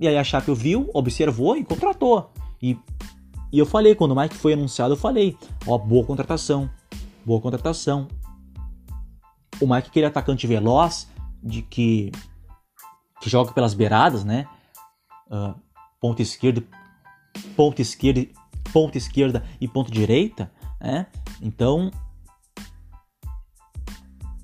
[0.00, 2.30] E aí a Chape viu, observou e contratou.
[2.60, 2.76] E,
[3.52, 6.68] e eu falei, quando o Mike foi anunciado, eu falei, ó, boa contratação,
[7.24, 8.08] boa contratação.
[9.60, 11.08] O Mike aquele atacante veloz,
[11.42, 12.10] de que,
[13.20, 14.48] que joga pelas beiradas, né?
[15.30, 15.54] Uh,
[16.00, 16.62] ponta esquerda,
[17.56, 17.80] ponta
[18.74, 21.06] ponta esquerda e ponta direita, né?
[21.40, 21.92] Então,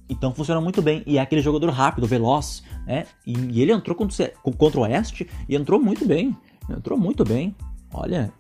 [0.08, 1.02] então funciona muito bem.
[1.04, 3.06] E é aquele jogador rápido, veloz, né?
[3.26, 6.36] E, e ele entrou contra, contra o Oeste e entrou muito bem.
[6.70, 7.56] Entrou muito bem.
[7.92, 8.32] Olha,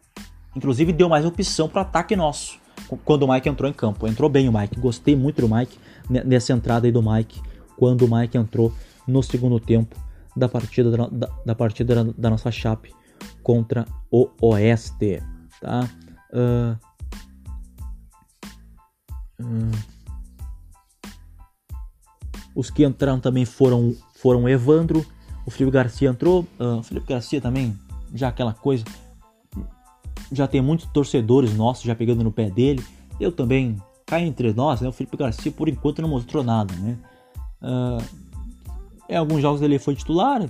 [0.54, 2.60] inclusive deu mais opção para ataque nosso
[3.04, 4.06] quando o Mike entrou em campo.
[4.06, 4.78] Entrou bem o Mike.
[4.78, 5.76] Gostei muito do Mike
[6.08, 7.40] nessa entrada aí do Mike
[7.76, 8.72] quando o Mike entrou
[9.08, 9.96] no segundo tempo
[10.36, 12.94] da partida da, da, da partida da, da, nossa chape
[13.42, 15.20] contra o Oeste,
[15.60, 15.88] tá?
[16.32, 16.76] Uh,
[19.42, 19.70] uh,
[22.54, 25.04] os que entraram também foram foram Evandro,
[25.46, 27.78] o Felipe Garcia entrou, uh, o Felipe Garcia também,
[28.14, 28.84] já aquela coisa,
[30.32, 32.84] já tem muitos torcedores nossos já pegando no pé dele.
[33.18, 34.88] Eu também caio entre nós, né?
[34.88, 36.98] O Felipe Garcia por enquanto não mostrou nada, né?
[39.08, 40.48] Em alguns jogos ele foi titular,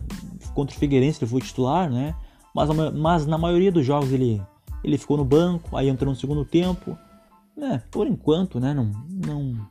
[0.55, 2.15] contra o Figueirense ele foi titular, né?
[2.55, 4.43] Mas, mas na maioria dos jogos ele,
[4.83, 6.97] ele ficou no banco, aí entrou no segundo tempo.
[7.57, 7.83] Né?
[7.91, 8.73] Por enquanto, né?
[8.73, 9.69] Não, não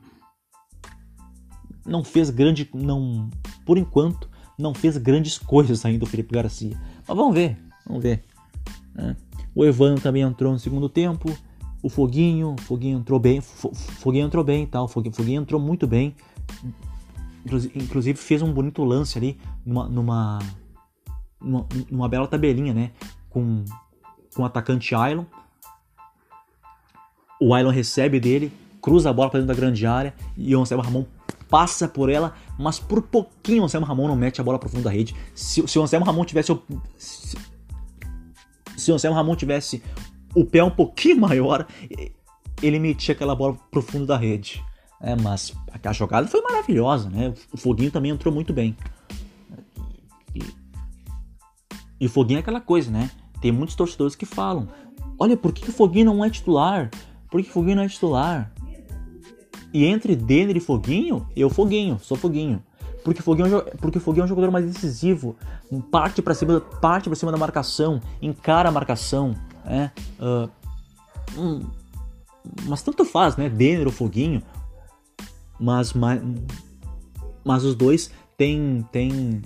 [1.84, 3.28] não fez grande, não,
[3.64, 6.78] por enquanto, não fez grandes coisas ainda o Felipe Garcia.
[7.06, 8.24] Mas vamos ver, vamos ver.
[8.94, 9.16] Né?
[9.54, 11.28] O Evandro também entrou no segundo tempo.
[11.82, 14.86] O Foguinho, o Foguinho entrou bem, Foguinho entrou bem, tal.
[14.86, 14.92] Tá?
[14.92, 16.14] Foguinho, Foguinho entrou muito bem.
[17.74, 20.38] Inclusive fez um bonito lance ali numa, numa,
[21.40, 22.90] numa, numa bela tabelinha, né?
[23.30, 23.64] Com,
[24.34, 25.24] com o atacante Ailon.
[27.40, 30.82] O Ailon recebe dele, cruza a bola para dentro da grande área e o Anselmo
[30.82, 31.04] Ramon
[31.48, 34.84] passa por ela, mas por pouquinho o Anselmo Ramon não mete a bola para fundo
[34.84, 35.14] da rede.
[35.34, 36.56] Se, se o Anselmo Ramon tivesse
[36.96, 37.36] se,
[38.76, 39.82] se o Anselmo Ramon tivesse
[40.34, 41.66] o pé um pouquinho maior,
[42.62, 44.62] ele metia aquela bola pro fundo da rede.
[45.02, 47.32] É, mas a jogada foi maravilhosa, né?
[47.50, 48.76] O Foguinho também entrou muito bem.
[50.34, 50.42] E,
[51.98, 53.10] e o Foguinho é aquela coisa, né?
[53.40, 54.68] Tem muitos torcedores que falam:
[55.18, 56.90] Olha, por que o Foguinho não é titular?
[57.30, 58.52] Por que o Foguinho não é titular?
[59.72, 62.62] E entre Denner e Foguinho, eu Foguinho, sou Foguinho.
[63.04, 65.36] Porque Foguinho, é porque Foguinho é um jogador mais decisivo,
[65.90, 69.92] parte para cima, parte para cima da marcação, encara a marcação, né?
[70.18, 70.50] Uh,
[71.38, 71.62] hum,
[72.66, 73.48] mas tanto faz, né?
[73.48, 74.42] Denner ou Foguinho,
[75.58, 76.20] mas, mas,
[77.44, 79.42] mas os dois têm, têm,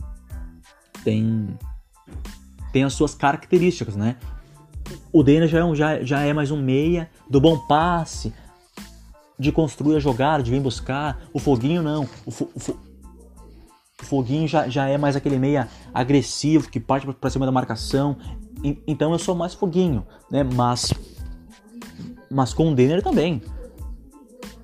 [1.05, 1.59] têm,
[2.75, 4.17] têm as suas características, né?
[5.13, 8.35] O Denner já é, um, já, já é mais um meia do bom passe,
[9.39, 11.23] de construir a jogada, de vir buscar.
[11.33, 12.09] O Foguinho não.
[12.27, 12.77] O, fo, o, fo,
[14.03, 18.17] o Foguinho já, já é mais aquele meia agressivo que parte para cima da marcação.
[18.65, 20.43] E, então eu sou mais Foguinho, né?
[20.43, 20.93] Mas,
[22.29, 23.41] mas com o Denner também.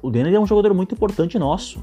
[0.02, 1.80] O Denner é um jogador muito importante nosso.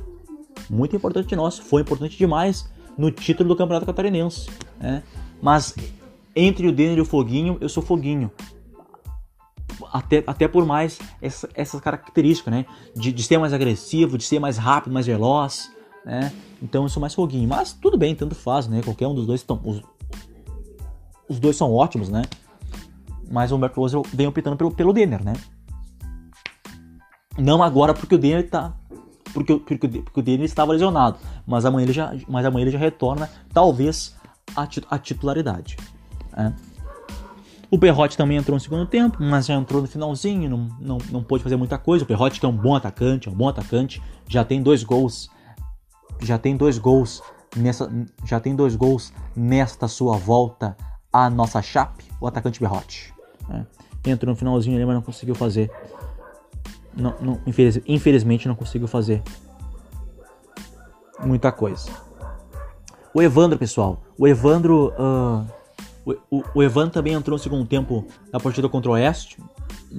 [0.69, 1.63] Muito importante nosso.
[1.63, 4.49] Foi importante demais no título do Campeonato Catarinense.
[4.77, 5.01] Né?
[5.41, 5.73] Mas
[6.39, 8.31] entre o Denner e o Foguinho, eu sou Foguinho
[9.91, 12.65] até, até por mais essa, essas características, né?
[12.95, 15.71] De, de ser mais agressivo, de ser mais rápido, mais veloz,
[16.05, 16.31] né?
[16.61, 17.47] Então eu sou mais foguinho.
[17.47, 18.81] Mas tudo bem, tanto faz, né?
[18.83, 19.59] Qualquer um dos dois estão.
[19.63, 19.81] Os,
[21.29, 22.23] os dois são ótimos, né?
[23.29, 25.33] Mas o Humberto Rose vem optando pelo, pelo Denner, né?
[27.37, 28.73] Não agora porque o Denner tá.
[29.33, 31.17] Porque, porque, porque o Denner estava lesionado.
[31.45, 34.15] Mas amanhã ele já, mas amanhã ele já retorna, talvez,
[34.55, 35.77] a, a titularidade.
[36.37, 36.53] Né?
[37.69, 41.23] O Perrotti também entrou no segundo tempo, mas já entrou no finalzinho, não, não, não
[41.23, 42.05] pôde fazer muita coisa.
[42.05, 45.29] O Perrotti que é um bom atacante, é um bom atacante, já tem dois gols,
[46.21, 47.21] já tem dois gols
[47.55, 47.91] nessa,
[48.23, 50.77] já tem dois gols nesta sua volta
[51.11, 53.13] a nossa chape, o atacante Berrote.
[53.49, 53.65] Né?
[54.05, 55.69] Entrou no finalzinho ali, mas não conseguiu fazer.
[56.95, 59.21] Não, não, infeliz, infelizmente não conseguiu fazer
[61.19, 61.89] muita coisa.
[63.13, 64.01] O Evandro, pessoal.
[64.17, 64.93] O Evandro.
[64.97, 65.56] Uh,
[66.31, 69.37] o, o, Evandro também entrou no segundo tempo da partida contra o Oeste,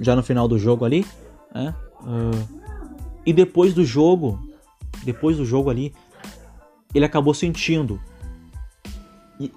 [0.01, 1.05] já no final do jogo ali.
[1.53, 1.75] Né?
[2.01, 2.59] Uh,
[3.25, 4.39] e depois do jogo,
[5.03, 5.93] depois do jogo ali,
[6.93, 8.01] ele acabou sentindo.
[9.39, 9.51] E,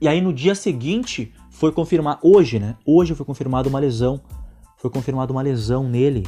[0.00, 2.76] e aí no dia seguinte foi confirmar, hoje, né?
[2.84, 4.20] Hoje foi confirmada uma lesão.
[4.76, 6.24] Foi confirmada uma lesão nele.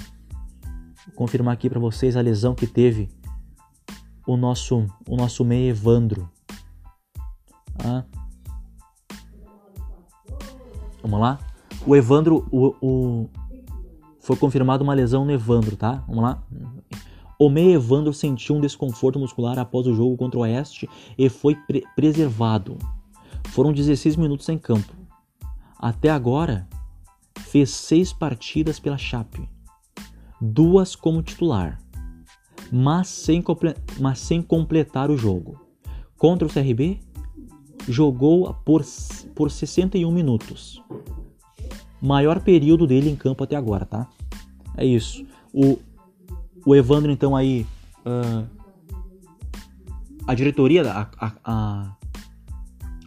[1.06, 3.11] Vou confirmar aqui para vocês a lesão que teve
[4.26, 6.30] o nosso o nosso meio Evandro.
[7.85, 8.05] Ah.
[11.03, 11.39] Vamos lá?
[11.87, 13.29] O Evandro, o, o,
[14.20, 16.05] foi confirmada uma lesão no Evandro, tá?
[16.07, 16.43] Vamos lá?
[17.39, 21.55] O meio Evandro sentiu um desconforto muscular após o jogo contra o Oeste e foi
[21.55, 22.76] pre preservado.
[23.51, 24.93] Foram 16 minutos em campo.
[25.79, 26.68] Até agora,
[27.39, 29.49] fez seis partidas pela Chape,
[30.41, 31.79] duas como titular,
[32.70, 33.43] mas sem,
[34.01, 35.61] mas sem completar o jogo.
[36.18, 37.01] Contra o CRB,
[37.89, 38.84] jogou por,
[39.34, 40.82] por 61 minutos.
[42.01, 44.09] Maior período dele em campo até agora, tá?
[44.76, 45.26] É isso.
[45.53, 45.78] O,
[46.64, 47.66] o Evandro, então, aí.
[48.07, 48.47] Uh,
[50.26, 51.97] a diretoria, a, a, a,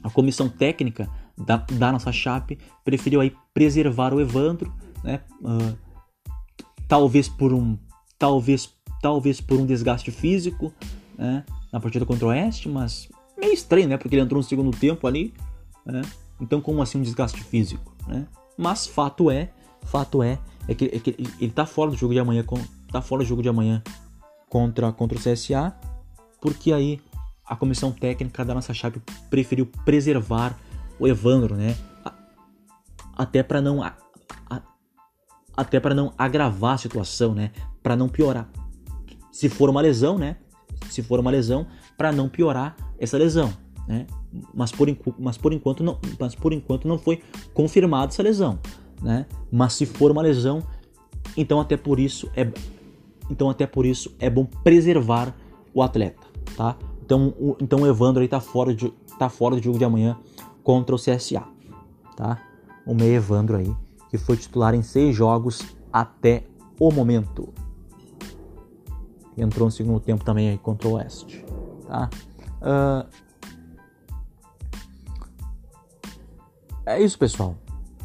[0.03, 1.07] a, comissão técnica
[1.37, 4.73] da, da nossa Chape preferiu aí preservar o Evandro,
[5.03, 5.21] né?
[5.39, 5.77] Uh,
[6.87, 7.77] talvez por um.
[8.17, 10.73] Talvez, talvez por um desgaste físico,
[11.17, 11.45] né?
[11.71, 13.07] Na partida contra o Oeste, mas
[13.41, 13.97] meio estranho, né?
[13.97, 15.33] Porque ele entrou no segundo tempo ali,
[15.85, 16.01] né?
[16.39, 18.27] Então, como assim um desgaste físico, né?
[18.57, 19.49] Mas fato é,
[19.83, 22.45] fato é é que, é que ele tá fora do jogo de amanhã,
[22.91, 23.81] tá fora do jogo de amanhã
[24.47, 25.75] contra, contra o CSA,
[26.39, 27.01] porque aí
[27.45, 30.57] a comissão técnica da nossa chave preferiu preservar
[30.99, 31.75] o Evandro, né?
[33.17, 33.81] Até para não
[35.55, 37.51] até para não agravar a situação, né?
[37.83, 38.49] Para não piorar.
[39.31, 40.37] Se for uma lesão, né?
[40.89, 41.67] Se for uma lesão,
[42.01, 43.53] para não piorar essa lesão,
[43.87, 44.07] né?
[44.53, 44.87] Mas por,
[45.19, 47.21] mas por enquanto não, mas por enquanto não foi
[47.53, 48.57] confirmada essa lesão
[48.99, 49.27] né?
[49.51, 50.63] Mas se for uma lesão,
[51.35, 52.47] então até por isso é
[53.29, 55.35] então até por isso é bom preservar
[55.75, 56.25] o atleta,
[56.57, 56.75] tá?
[57.03, 60.17] Então o, então o Evandro aí tá fora de tá fora do jogo de amanhã
[60.63, 61.43] contra o CSA,
[62.15, 62.41] tá?
[62.83, 63.75] O meio Evandro aí
[64.09, 65.61] que foi titular em seis jogos
[65.93, 66.43] até
[66.79, 67.49] o momento.
[69.37, 71.45] Entrou no segundo tempo também aí contra o Oeste,
[71.91, 72.09] tá?
[72.61, 73.05] Uh...
[76.85, 77.55] É isso, pessoal.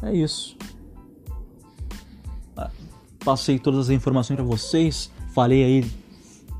[0.01, 0.57] É isso
[3.27, 5.91] passei todas as informações para vocês, falei aí,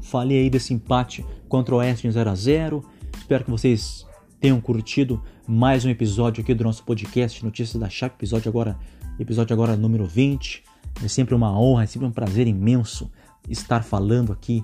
[0.02, 2.84] falei aí desse empate contra o Oeste em 0 a 0.
[3.18, 4.06] Espero que vocês
[4.38, 8.78] tenham curtido mais um episódio aqui do nosso podcast Notícias da Chape, episódio agora,
[9.18, 10.62] episódio agora número 20.
[11.02, 13.10] É sempre uma honra, é sempre um prazer imenso
[13.48, 14.62] estar falando aqui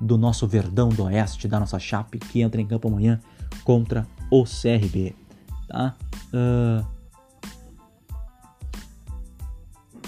[0.00, 3.20] do nosso Verdão do Oeste, da nossa Chape, que entra em campo amanhã
[3.64, 5.14] contra o CRB.
[5.68, 5.94] Tá?
[6.32, 6.84] Uh,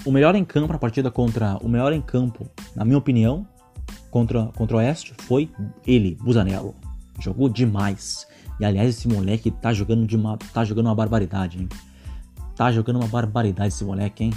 [0.05, 1.57] o melhor em campo na partida contra.
[1.57, 3.47] O melhor em campo, na minha opinião,
[4.09, 5.49] contra, contra o Oeste foi
[5.85, 6.75] ele, Busanello.
[7.19, 8.27] Jogou demais.
[8.59, 11.69] E aliás, esse moleque tá jogando, de uma, tá jogando uma barbaridade, hein?
[12.55, 14.33] Tá jogando uma barbaridade esse moleque, hein?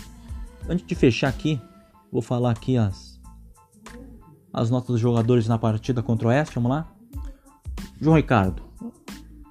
[0.68, 1.60] Antes de fechar aqui,
[2.10, 3.15] vou falar aqui as,
[4.52, 6.88] as notas dos jogadores na partida contra o Oeste, vamos lá?
[8.00, 8.62] João Ricardo,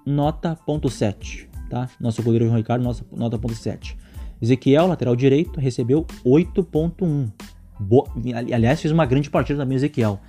[0.06, 1.90] nota ponto .7, tá?
[2.00, 3.96] Nosso goleiro João Ricardo, nossa, nota ponto .7.
[4.42, 7.32] Ezequiel, lateral direito, recebeu 8.1.
[8.54, 10.20] Aliás, fez uma grande partida também Ezequiel.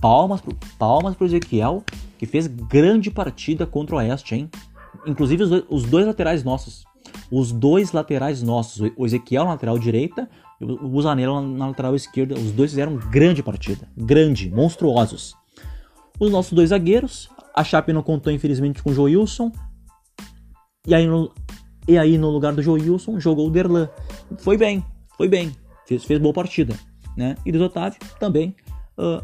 [0.00, 1.82] Palmas pro, palmas pro Ezequiel,
[2.18, 4.50] que fez grande partida contra o Oeste, hein?
[5.06, 6.84] Inclusive os dois, os dois laterais nossos.
[7.30, 8.90] Os dois laterais nossos.
[8.96, 10.28] O Ezequiel na lateral direita
[10.60, 12.34] o Zanello na lateral esquerda.
[12.34, 13.88] Os dois fizeram grande partida.
[13.96, 15.34] Grande, monstruosos.
[16.18, 17.28] Os nossos dois zagueiros.
[17.54, 19.50] A Chape não contou, infelizmente, com o Joilson.
[20.86, 21.32] E aí no,
[21.88, 23.88] e aí, no lugar do Joilson, jogou o Derlan.
[24.38, 24.84] Foi bem,
[25.16, 25.52] foi bem.
[25.86, 26.74] Fez, fez boa partida.
[27.16, 27.36] Né?
[27.46, 28.54] E do Otávio também.
[28.98, 29.22] Uh,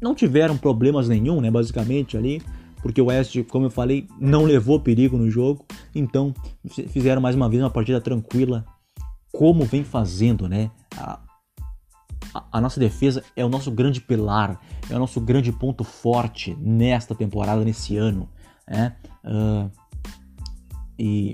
[0.00, 1.50] não tiveram problemas nenhum, né?
[1.50, 2.42] Basicamente ali.
[2.82, 5.64] Porque o West, como eu falei, não levou perigo no jogo.
[5.94, 6.34] Então,
[6.88, 8.66] fizeram mais uma vez uma partida tranquila.
[9.32, 10.70] Como vem fazendo, né?
[10.96, 11.18] A,
[12.52, 14.60] a, nossa defesa é o nosso grande pilar.
[14.90, 18.28] É o nosso grande ponto forte nesta temporada, nesse ano.
[18.68, 18.94] Né?
[19.24, 19.70] Uh,
[20.98, 21.32] e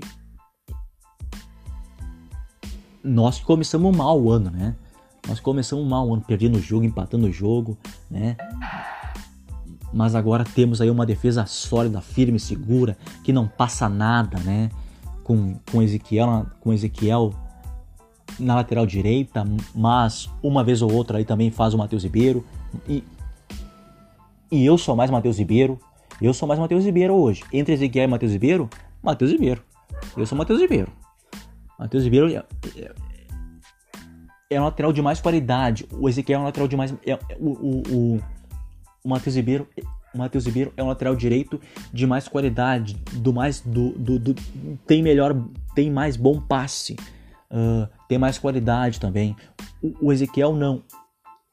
[3.03, 4.75] nós começamos mal o ano, né?
[5.27, 7.77] Nós começamos mal o ano, perdendo o jogo, empatando o jogo,
[8.09, 8.35] né?
[9.91, 14.69] mas agora temos aí uma defesa sólida, firme, segura, que não passa nada, né?
[15.23, 17.33] Com, com Ezequiel, com Ezequiel
[18.39, 22.45] na lateral direita, mas uma vez ou outra aí também faz o Matheus Ribeiro.
[22.87, 23.03] E,
[24.51, 25.79] e eu sou mais Matheus Ribeiro.
[26.21, 27.43] Eu sou mais Matheus Ribeiro hoje.
[27.51, 28.69] Entre Ezequiel e Matheus Ribeiro,
[29.01, 29.61] Matheus Ribeiro.
[30.17, 30.91] Eu sou Matheus Ribeiro.
[31.77, 32.43] Matheus Ribeiro é,
[32.75, 32.91] é,
[34.49, 35.87] é um lateral de mais qualidade.
[35.91, 36.93] O Ezequiel é um lateral de mais.
[37.05, 38.21] É, o, o, o,
[39.03, 39.67] o Matheus Ribeiro.
[40.13, 41.61] Matheus Ribeiro é um lateral direito
[41.93, 44.35] de mais qualidade, do mais do, do, do
[44.87, 45.35] tem melhor,
[45.75, 46.95] tem mais bom passe,
[47.51, 49.35] uh, tem mais qualidade também.
[49.81, 50.83] O, o Ezequiel não.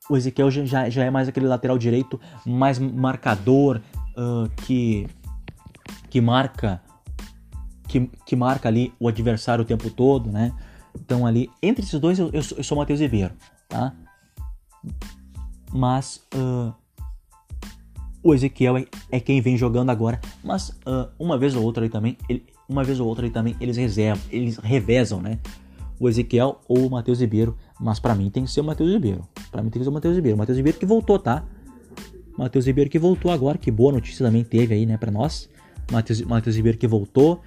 [0.09, 3.81] O Ezequiel já, já é mais aquele lateral direito mais marcador,
[4.17, 5.07] uh, que
[6.09, 6.81] que marca
[7.87, 10.53] que, que marca ali o adversário o tempo todo, né?
[10.95, 13.35] Então ali, entre esses dois eu, eu, sou, eu sou Matheus Ribeiro,
[13.69, 13.93] tá?
[15.73, 16.75] Mas uh,
[18.23, 21.91] o Ezequiel é, é, quem vem jogando agora, mas uh, uma vez ou outra ali
[21.91, 25.39] também, ele, uma vez ou outra ali também eles reservam, eles revezam, né?
[25.99, 29.27] O Ezequiel ou o Matheus Ribeiro, mas para mim tem que ser o Matheus Ribeiro.
[29.51, 30.37] Para mim tem que ser o Matheus Ribeiro.
[30.37, 31.45] Matheus Ribeiro que voltou, tá?
[32.37, 35.49] Matheus Ribeiro que voltou agora, que boa notícia também teve aí, né, para nós.
[35.91, 37.41] Matheus, Matheus Ribeiro que voltou,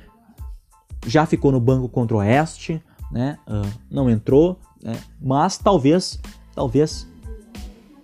[1.06, 2.82] já ficou no banco contra o Oeste,
[3.12, 3.38] né?
[3.47, 4.95] Uh, não entrou, né?
[5.22, 6.20] mas talvez,
[6.56, 7.08] talvez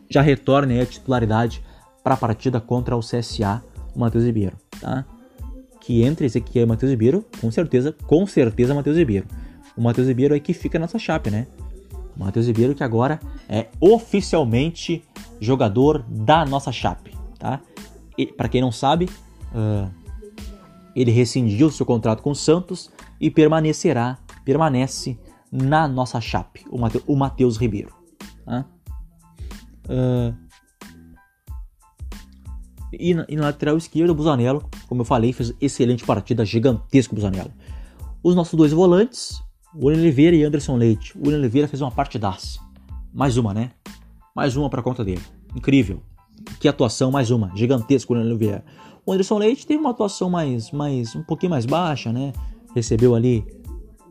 [0.09, 1.63] já retorne a titularidade
[2.03, 3.63] para a partida contra o CSA,
[3.95, 5.05] o Matheus Ribeiro, tá?
[5.81, 9.27] Que entre é o Matheus Ribeiro, com certeza, com certeza Matheus Ribeiro.
[9.75, 11.47] O Matheus Ribeiro é que fica nessa chape, né?
[12.15, 13.19] O Matheus Ribeiro que agora
[13.49, 15.03] é oficialmente
[15.39, 17.59] jogador da nossa chape, tá?
[18.37, 19.09] Para quem não sabe,
[19.53, 19.91] uh,
[20.95, 25.19] ele rescindiu seu contrato com o Santos e permanecerá, permanece
[25.51, 26.65] na nossa chape,
[27.05, 27.93] o Matheus Ribeiro.
[28.45, 28.65] Tá?
[29.85, 30.35] Uh,
[32.93, 37.13] e, na, e na lateral esquerda, o Busanello, como eu falei, fez excelente partida, gigantesco
[37.13, 37.51] Busanello.
[38.23, 39.43] Os nossos dois volantes,
[39.77, 41.17] William Oliveira e Anderson Leite.
[41.17, 42.59] O William Oliveira fez uma partidaça.
[43.13, 43.71] Mais uma, né?
[44.33, 45.21] Mais uma para conta dele.
[45.53, 46.01] Incrível.
[46.59, 47.51] Que atuação, mais uma.
[47.55, 48.65] Gigantesco o William Oliveira.
[49.05, 52.31] O Anderson Leite teve uma atuação mais, mais um pouquinho mais baixa, né?
[52.73, 53.45] Recebeu ali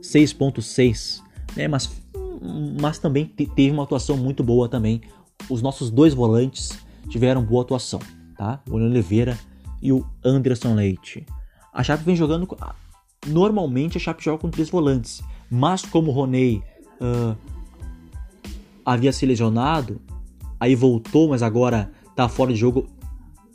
[0.00, 1.22] 6.6,
[1.56, 1.66] né?
[1.66, 1.90] Mas,
[2.80, 5.00] mas também teve uma atuação muito boa também.
[5.48, 8.00] Os nossos dois volantes tiveram boa atuação,
[8.36, 8.60] tá?
[8.68, 9.38] O Oliveira
[9.82, 11.26] e o Anderson Leite.
[11.72, 12.46] A Chape vem jogando.
[13.26, 16.62] Normalmente a Chape joga com três volantes, mas como Roney
[17.00, 17.36] uh,
[18.84, 20.00] havia se lesionado,
[20.58, 22.86] aí voltou, mas agora tá fora de jogo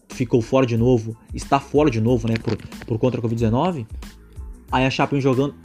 [0.09, 3.85] ficou fora de novo, está fora de novo, né, por, por conta da Covid-19.
[4.71, 5.55] Aí a Chape jogando.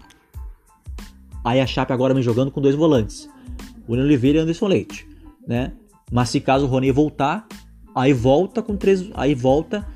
[1.44, 3.28] Aí a Chape agora vem jogando com dois volantes.
[3.88, 5.08] William Oliveira e Anderson Leite,
[5.46, 5.72] né?
[6.10, 7.46] Mas se caso o Rony voltar,
[7.94, 9.86] aí volta com três, aí volta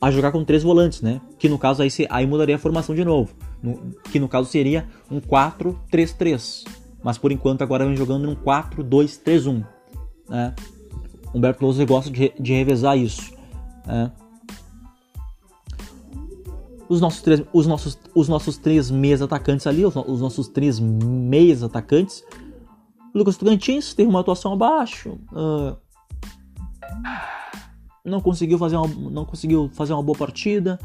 [0.00, 1.20] a jogar com três volantes, né?
[1.38, 4.86] Que no caso aí, aí mudaria a formação de novo, no, que no caso seria
[5.10, 6.64] um 4-3-3.
[7.02, 9.64] Mas por enquanto agora vem jogando um 4-2-3-1,
[10.28, 10.54] né?
[11.34, 13.34] Humberto Lousa gosta de, de revezar isso.
[13.86, 14.10] Né?
[16.88, 20.78] Os nossos, três, os, nossos, os nossos três meias atacantes ali, os, os nossos três
[20.80, 22.24] meias atacantes.
[23.14, 25.18] Lucas Tocantins teve uma atuação abaixo.
[25.32, 25.76] Uh,
[28.04, 30.78] não conseguiu fazer uma, não conseguiu fazer uma boa partida.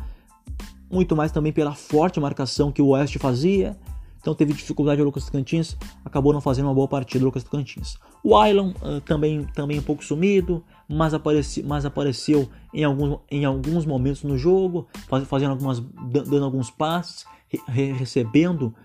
[0.91, 3.77] Muito mais também pela forte marcação que o Oeste fazia.
[4.19, 5.75] Então teve dificuldade o Lucas Tocantins,
[6.05, 7.97] acabou não fazendo uma boa partida o Lucas Tocantins.
[8.23, 13.45] O Ailon uh, também, também um pouco sumido, mas, apareci, mas apareceu em alguns, em
[13.45, 17.25] alguns momentos no jogo, faz, fazendo algumas, dando alguns passes,
[17.67, 18.75] re, recebendo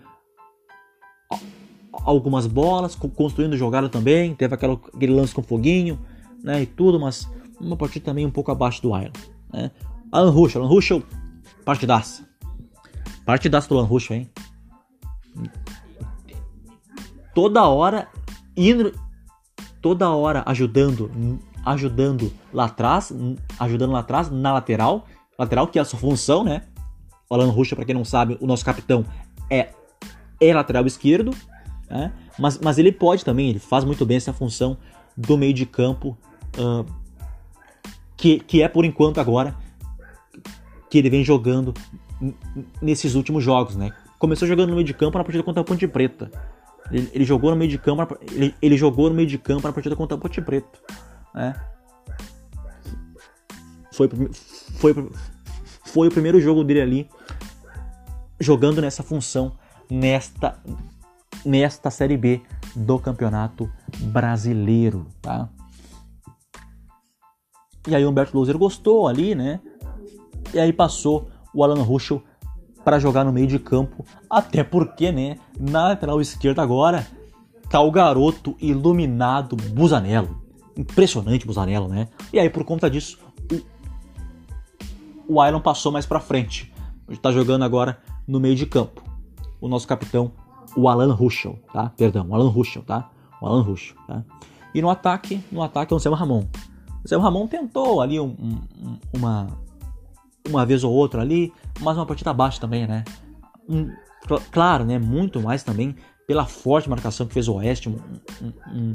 [1.91, 5.99] algumas bolas, construindo jogada também, teve aquela, aquele lance com foguinho,
[6.43, 7.29] né, e tudo, mas
[7.59, 9.11] uma partida também um pouco abaixo do Ailon.
[9.51, 9.71] Né.
[10.11, 11.03] Alan Ruschel, Alan Ruschel,
[11.67, 12.25] partidaça.
[13.25, 14.29] Partidaça do Alan Ruschel, hein?
[17.35, 18.07] toda hora
[18.55, 18.91] indo
[19.79, 21.11] toda hora ajudando
[21.63, 23.13] ajudando lá atrás,
[23.59, 25.05] ajudando lá atrás na lateral,
[25.37, 26.63] lateral que é a sua função, né?
[27.29, 29.05] O Alan Ruxa, para quem não sabe, o nosso capitão
[29.49, 29.73] é
[30.39, 31.35] é lateral esquerdo,
[31.89, 32.13] né?
[32.39, 34.77] Mas, mas ele pode também, ele faz muito bem essa função
[35.17, 36.17] do meio de campo,
[36.57, 36.85] uh,
[38.15, 39.53] que, que é por enquanto agora
[40.89, 41.73] que ele vem jogando
[42.81, 43.91] nesses últimos jogos, né?
[44.19, 46.31] começou jogando no meio de campo na partida contra a Ponte Preta.
[46.91, 49.73] Ele, ele jogou no meio de campo, ele, ele, jogou no meio de campo na
[49.73, 50.79] partida contra a Ponte Preta,
[51.33, 51.53] né?
[53.91, 54.09] Foi,
[54.77, 55.11] foi,
[55.85, 57.09] foi o primeiro jogo dele ali
[58.39, 59.57] jogando nessa função
[59.89, 60.61] nesta
[61.43, 62.41] nesta série B
[62.75, 65.49] do Campeonato Brasileiro, tá?
[67.87, 69.59] E aí o Humberto Loser gostou ali, né?
[70.53, 72.21] E aí passou o Alan Ruschel
[72.83, 77.05] para jogar no meio de campo, até porque, né, na lateral esquerda agora
[77.69, 80.41] tá o garoto iluminado Busanello.
[80.77, 82.07] Impressionante Busanello, né?
[82.31, 83.19] E aí por conta disso,
[85.29, 86.71] o, o Iron passou mais para frente.
[87.09, 89.03] Ele tá jogando agora no meio de campo.
[89.59, 90.31] O nosso capitão,
[90.75, 91.91] o Alan Ruschel, tá?
[91.97, 93.09] Perdão, o Alan Ruschel, tá?
[93.41, 94.23] O Alan Ruschel, tá?
[94.73, 96.45] E no ataque, no ataque é o Sam Ramon.
[97.03, 99.47] O Sam Ramon tentou ali um, um, uma
[100.47, 103.03] uma vez ou outra ali, mas uma partida baixa também, né?
[103.69, 103.91] Um,
[104.51, 104.97] claro, né?
[104.97, 105.95] Muito mais também
[106.25, 107.97] pela forte marcação que fez o Oeste, um,
[108.71, 108.93] um,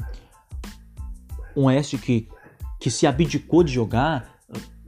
[1.56, 2.28] um Oeste que,
[2.78, 4.28] que se abdicou de jogar,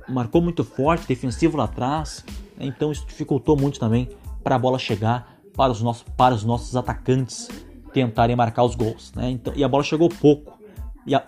[0.09, 2.25] marcou muito forte, defensivo lá atrás,
[2.57, 2.67] né?
[2.67, 4.11] então isso dificultou muito também
[4.43, 7.49] para a bola chegar para os nossos, para os nossos atacantes
[7.93, 9.31] tentarem marcar os gols, né?
[9.31, 10.59] Então, e a bola chegou pouco,
[11.07, 11.25] e a,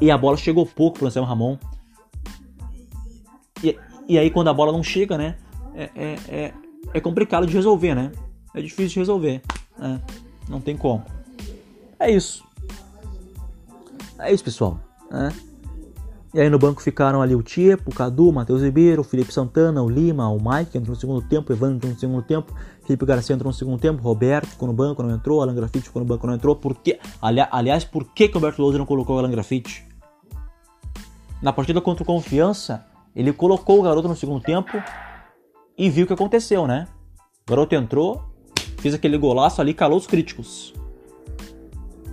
[0.00, 1.56] e a bola chegou pouco para o Ramon.
[4.08, 5.36] E, aí quando a bola não chega, né?
[5.74, 6.54] É, é, é,
[6.94, 8.10] é complicado de resolver, né?
[8.54, 9.42] É difícil de resolver.
[9.78, 10.00] Né?
[10.48, 11.04] Não tem como.
[12.00, 12.42] É isso.
[14.18, 14.80] É isso, pessoal.
[15.10, 15.32] Né?
[16.34, 19.32] E aí no banco ficaram ali o Tiepo, o Cadu, o Matheus Ribeiro, o Felipe
[19.32, 22.52] Santana, o Lima, o Mike entrou no segundo tempo, o Evandro entrou no segundo tempo,
[22.84, 26.00] Felipe Garcia entrou no segundo tempo, Roberto ficou no banco, não entrou, Alan Grafite ficou
[26.00, 26.54] no banco, não entrou.
[26.54, 26.98] Por quê?
[27.20, 29.86] Ali, aliás, por que, que o Alberto Lousa não colocou o Alan Grafite?
[31.40, 32.84] Na partida contra o Confiança,
[33.18, 34.80] ele colocou o garoto no segundo tempo
[35.76, 36.86] e viu o que aconteceu, né?
[37.44, 38.22] O garoto entrou,
[38.78, 40.72] fez aquele golaço ali, calou os críticos.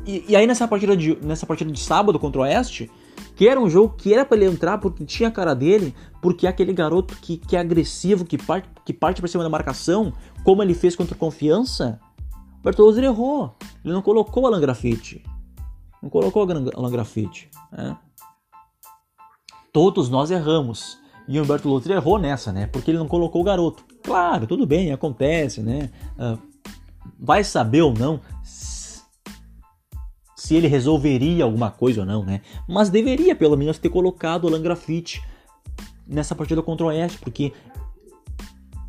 [0.03, 2.89] E, e aí nessa partida, de, nessa partida de sábado contra o Oeste,
[3.35, 5.93] que era um jogo que era para ele entrar porque tinha a cara dele,
[6.23, 9.49] porque é aquele garoto que, que é agressivo, que parte, que parte pra cima da
[9.49, 10.11] marcação,
[10.43, 11.99] como ele fez contra o Confiança,
[12.59, 13.53] o Bertolozzi errou.
[13.83, 15.23] Ele não colocou o Alan Grafite.
[16.01, 17.47] Não colocou o Alan Grafite.
[17.71, 17.95] Né?
[19.75, 20.97] Todos nós erramos.
[21.27, 22.65] E o Humberto Lutri errou nessa, né?
[22.65, 23.83] Porque ele não colocou o garoto.
[24.01, 25.89] Claro, tudo bem, acontece, né?
[26.17, 26.39] Uh,
[27.19, 32.39] vai saber ou não se ele resolveria alguma coisa ou não, né?
[32.69, 35.21] Mas deveria pelo menos ter colocado o Alan Grafite
[36.07, 37.51] nessa partida contra o Oeste, porque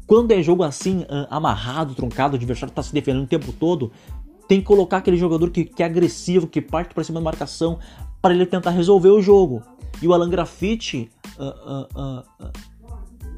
[0.06, 3.90] quando é jogo assim, uh, amarrado, truncado, o adversário está se defendendo o tempo todo,
[4.46, 7.80] tem que colocar aquele jogador que, que é agressivo, que parte para cima da marcação,
[8.22, 9.64] para ele tentar resolver o jogo.
[10.00, 12.52] E o Alan Graffiti uh, uh, uh,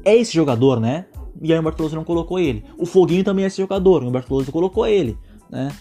[0.03, 1.05] é esse jogador, né?
[1.41, 2.65] E aí o Humberto não colocou ele.
[2.77, 5.17] O Foguinho também é esse jogador, o Humberto colocou ele,
[5.49, 5.71] né?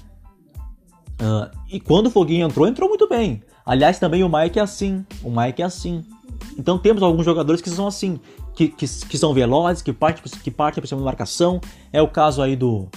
[1.69, 3.43] e quando o Foguinho entrou, entrou muito bem.
[3.67, 5.05] Aliás, também o Mike é assim.
[5.23, 6.05] O Mike é assim.
[6.57, 8.21] Então temos alguns jogadores que são assim,
[8.55, 11.61] que, que, que são velozes, que partem que parte para cima da marcação.
[11.93, 12.89] É o caso aí do.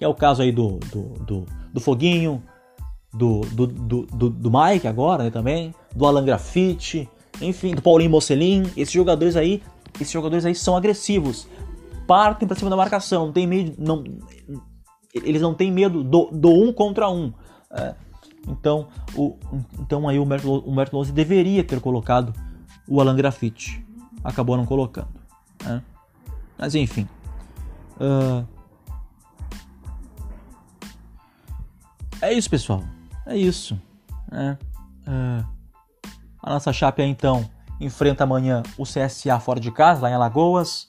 [0.00, 2.42] É o caso aí do, do, do, do Foguinho,
[3.14, 7.08] do, do, do, do, do Mike agora né, também, do Alan Graffiti,
[7.40, 9.62] enfim, do Paulinho Mocelin, esses jogadores aí,
[10.00, 11.46] esses jogadores aí são agressivos,
[12.06, 14.04] partem para cima da marcação, não tem medo, não,
[15.12, 17.32] eles não têm medo do, do um contra um.
[17.70, 17.94] É,
[18.48, 19.36] então, o,
[19.80, 22.32] então aí o Humberto Lose deveria ter colocado
[22.88, 23.84] o Alan Graffiti,
[24.22, 25.08] acabou não colocando.
[25.64, 25.82] Né?
[26.58, 27.08] Mas enfim.
[27.98, 28.46] Uh,
[32.20, 32.84] é isso, pessoal.
[33.26, 33.80] É isso.
[34.30, 34.58] Né?
[35.06, 35.55] Uh,
[36.46, 40.86] a nossa chape então enfrenta amanhã o CSA fora de casa, lá em Alagoas.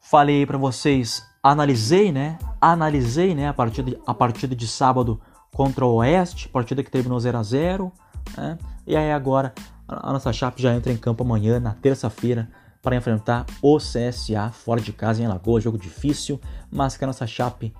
[0.00, 2.36] Falei para vocês, analisei, né?
[2.60, 5.20] Analisei, né, a partida, a partida de sábado
[5.54, 7.92] contra o Oeste, partida que terminou 0 a 0,
[8.36, 8.58] né?
[8.84, 9.54] E aí agora
[9.86, 12.50] a nossa chape já entra em campo amanhã, na terça-feira,
[12.82, 17.26] para enfrentar o CSA fora de casa em Alagoas, jogo difícil, mas que a nossa
[17.26, 17.72] chape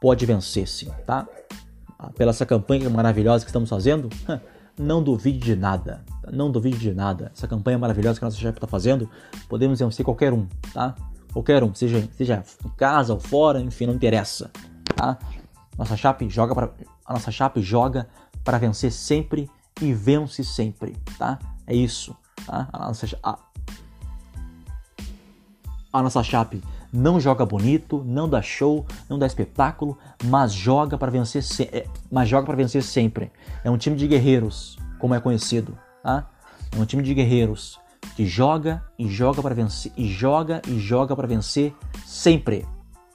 [0.00, 1.26] pode vencer sim, tá?
[2.16, 4.08] Pela essa campanha maravilhosa que estamos fazendo,
[4.78, 6.04] não duvide de nada.
[6.32, 7.30] Não duvide de nada.
[7.34, 9.08] Essa campanha maravilhosa que a nossa chefe está fazendo,
[9.48, 10.94] podemos vencer qualquer um, tá?
[11.32, 14.50] Qualquer um, seja, seja em casa ou fora, enfim, não interessa,
[14.94, 15.18] tá?
[15.76, 16.70] Nossa chape joga para
[17.04, 18.08] a nossa chape joga
[18.44, 19.50] para vencer sempre
[19.80, 21.38] e vence sempre, tá?
[21.66, 22.16] É isso,
[22.46, 22.68] tá?
[22.72, 23.38] A nossa, a,
[25.92, 26.62] a nossa chape
[26.94, 31.64] não joga bonito, não dá show, não dá espetáculo, mas joga para vencer, se...
[31.64, 33.32] É, mas joga para vencer sempre.
[33.64, 36.28] É um time de guerreiros, como é conhecido, tá?
[36.70, 37.80] É um time de guerreiros
[38.14, 41.74] que joga e joga para vencer e joga e joga para vencer
[42.06, 42.64] sempre,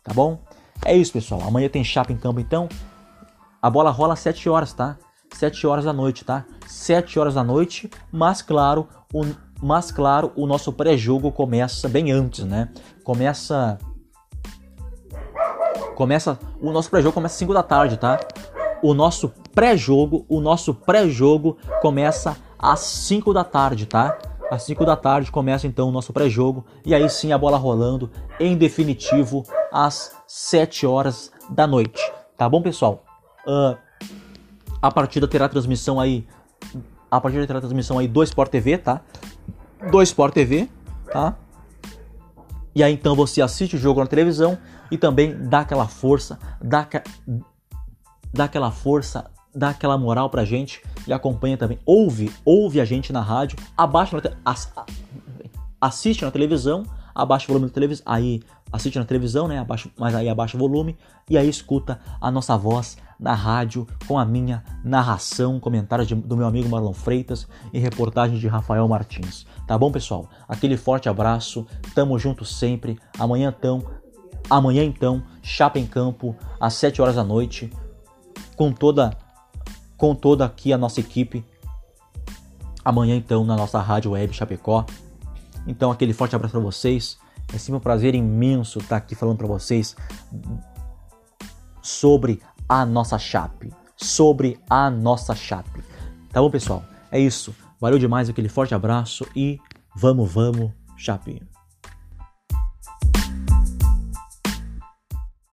[0.03, 0.41] tá bom?
[0.83, 1.41] É isso, pessoal.
[1.47, 2.67] Amanhã tem chapa em campo então.
[3.61, 4.97] A bola rola às 7 horas, tá?
[5.33, 6.45] 7 horas da noite, tá?
[6.67, 9.23] 7 horas da noite, mas claro, o
[9.61, 12.69] mas claro, o nosso pré-jogo começa bem antes, né?
[13.03, 13.77] Começa
[15.95, 18.19] começa o nosso pré-jogo começa às 5 da tarde, tá?
[18.81, 24.17] O nosso pré-jogo, o nosso pré-jogo começa às 5 da tarde, tá?
[24.49, 28.09] às 5 da tarde começa então o nosso pré-jogo e aí sim a bola rolando
[28.39, 32.01] em definitivo às 7 horas da noite.
[32.35, 33.03] Tá bom, pessoal?
[33.45, 33.77] Uh,
[34.81, 36.27] a partida terá transmissão aí.
[37.11, 39.01] A partida terá transmissão aí do Sport TV, tá?
[39.91, 40.69] Do Sport TV,
[41.11, 41.37] tá?
[42.75, 44.57] E aí então você assiste o jogo na televisão
[44.91, 46.87] e também dá aquela força, dá,
[48.33, 51.79] dá aquela força, dá aquela moral pra gente e acompanha também.
[51.85, 54.71] Ouve, ouve a gente na rádio, abaixa na as,
[55.81, 59.59] assiste na televisão, abaixa o volume da televisão, aí assiste na televisão, né?
[59.59, 60.97] Abaixa, mas aí abaixa o volume
[61.29, 66.37] e aí escuta a nossa voz na rádio com a minha narração, comentários de, do
[66.37, 69.45] meu amigo Marlon Freitas e reportagem de Rafael Martins.
[69.69, 70.27] Tá bom, pessoal?
[70.47, 71.63] Aquele forte abraço,
[71.93, 72.97] tamo junto sempre.
[73.19, 73.85] Amanhã então,
[74.49, 77.71] amanhã então, chapa em campo às 7 horas da noite,
[78.55, 79.15] com toda
[79.95, 81.45] com toda aqui a nossa equipe.
[82.83, 84.87] Amanhã então na nossa rádio web Chapecó.
[85.67, 87.19] Então aquele forte abraço para vocês.
[87.53, 89.95] É sempre um prazer imenso estar aqui falando para vocês
[91.79, 93.71] sobre a nossa chape.
[93.95, 95.83] Sobre a nossa chape.
[96.31, 96.83] Tá bom, pessoal?
[97.11, 97.53] É isso.
[97.79, 99.59] Valeu demais aquele forte abraço e
[99.95, 101.41] vamos, vamos, chape.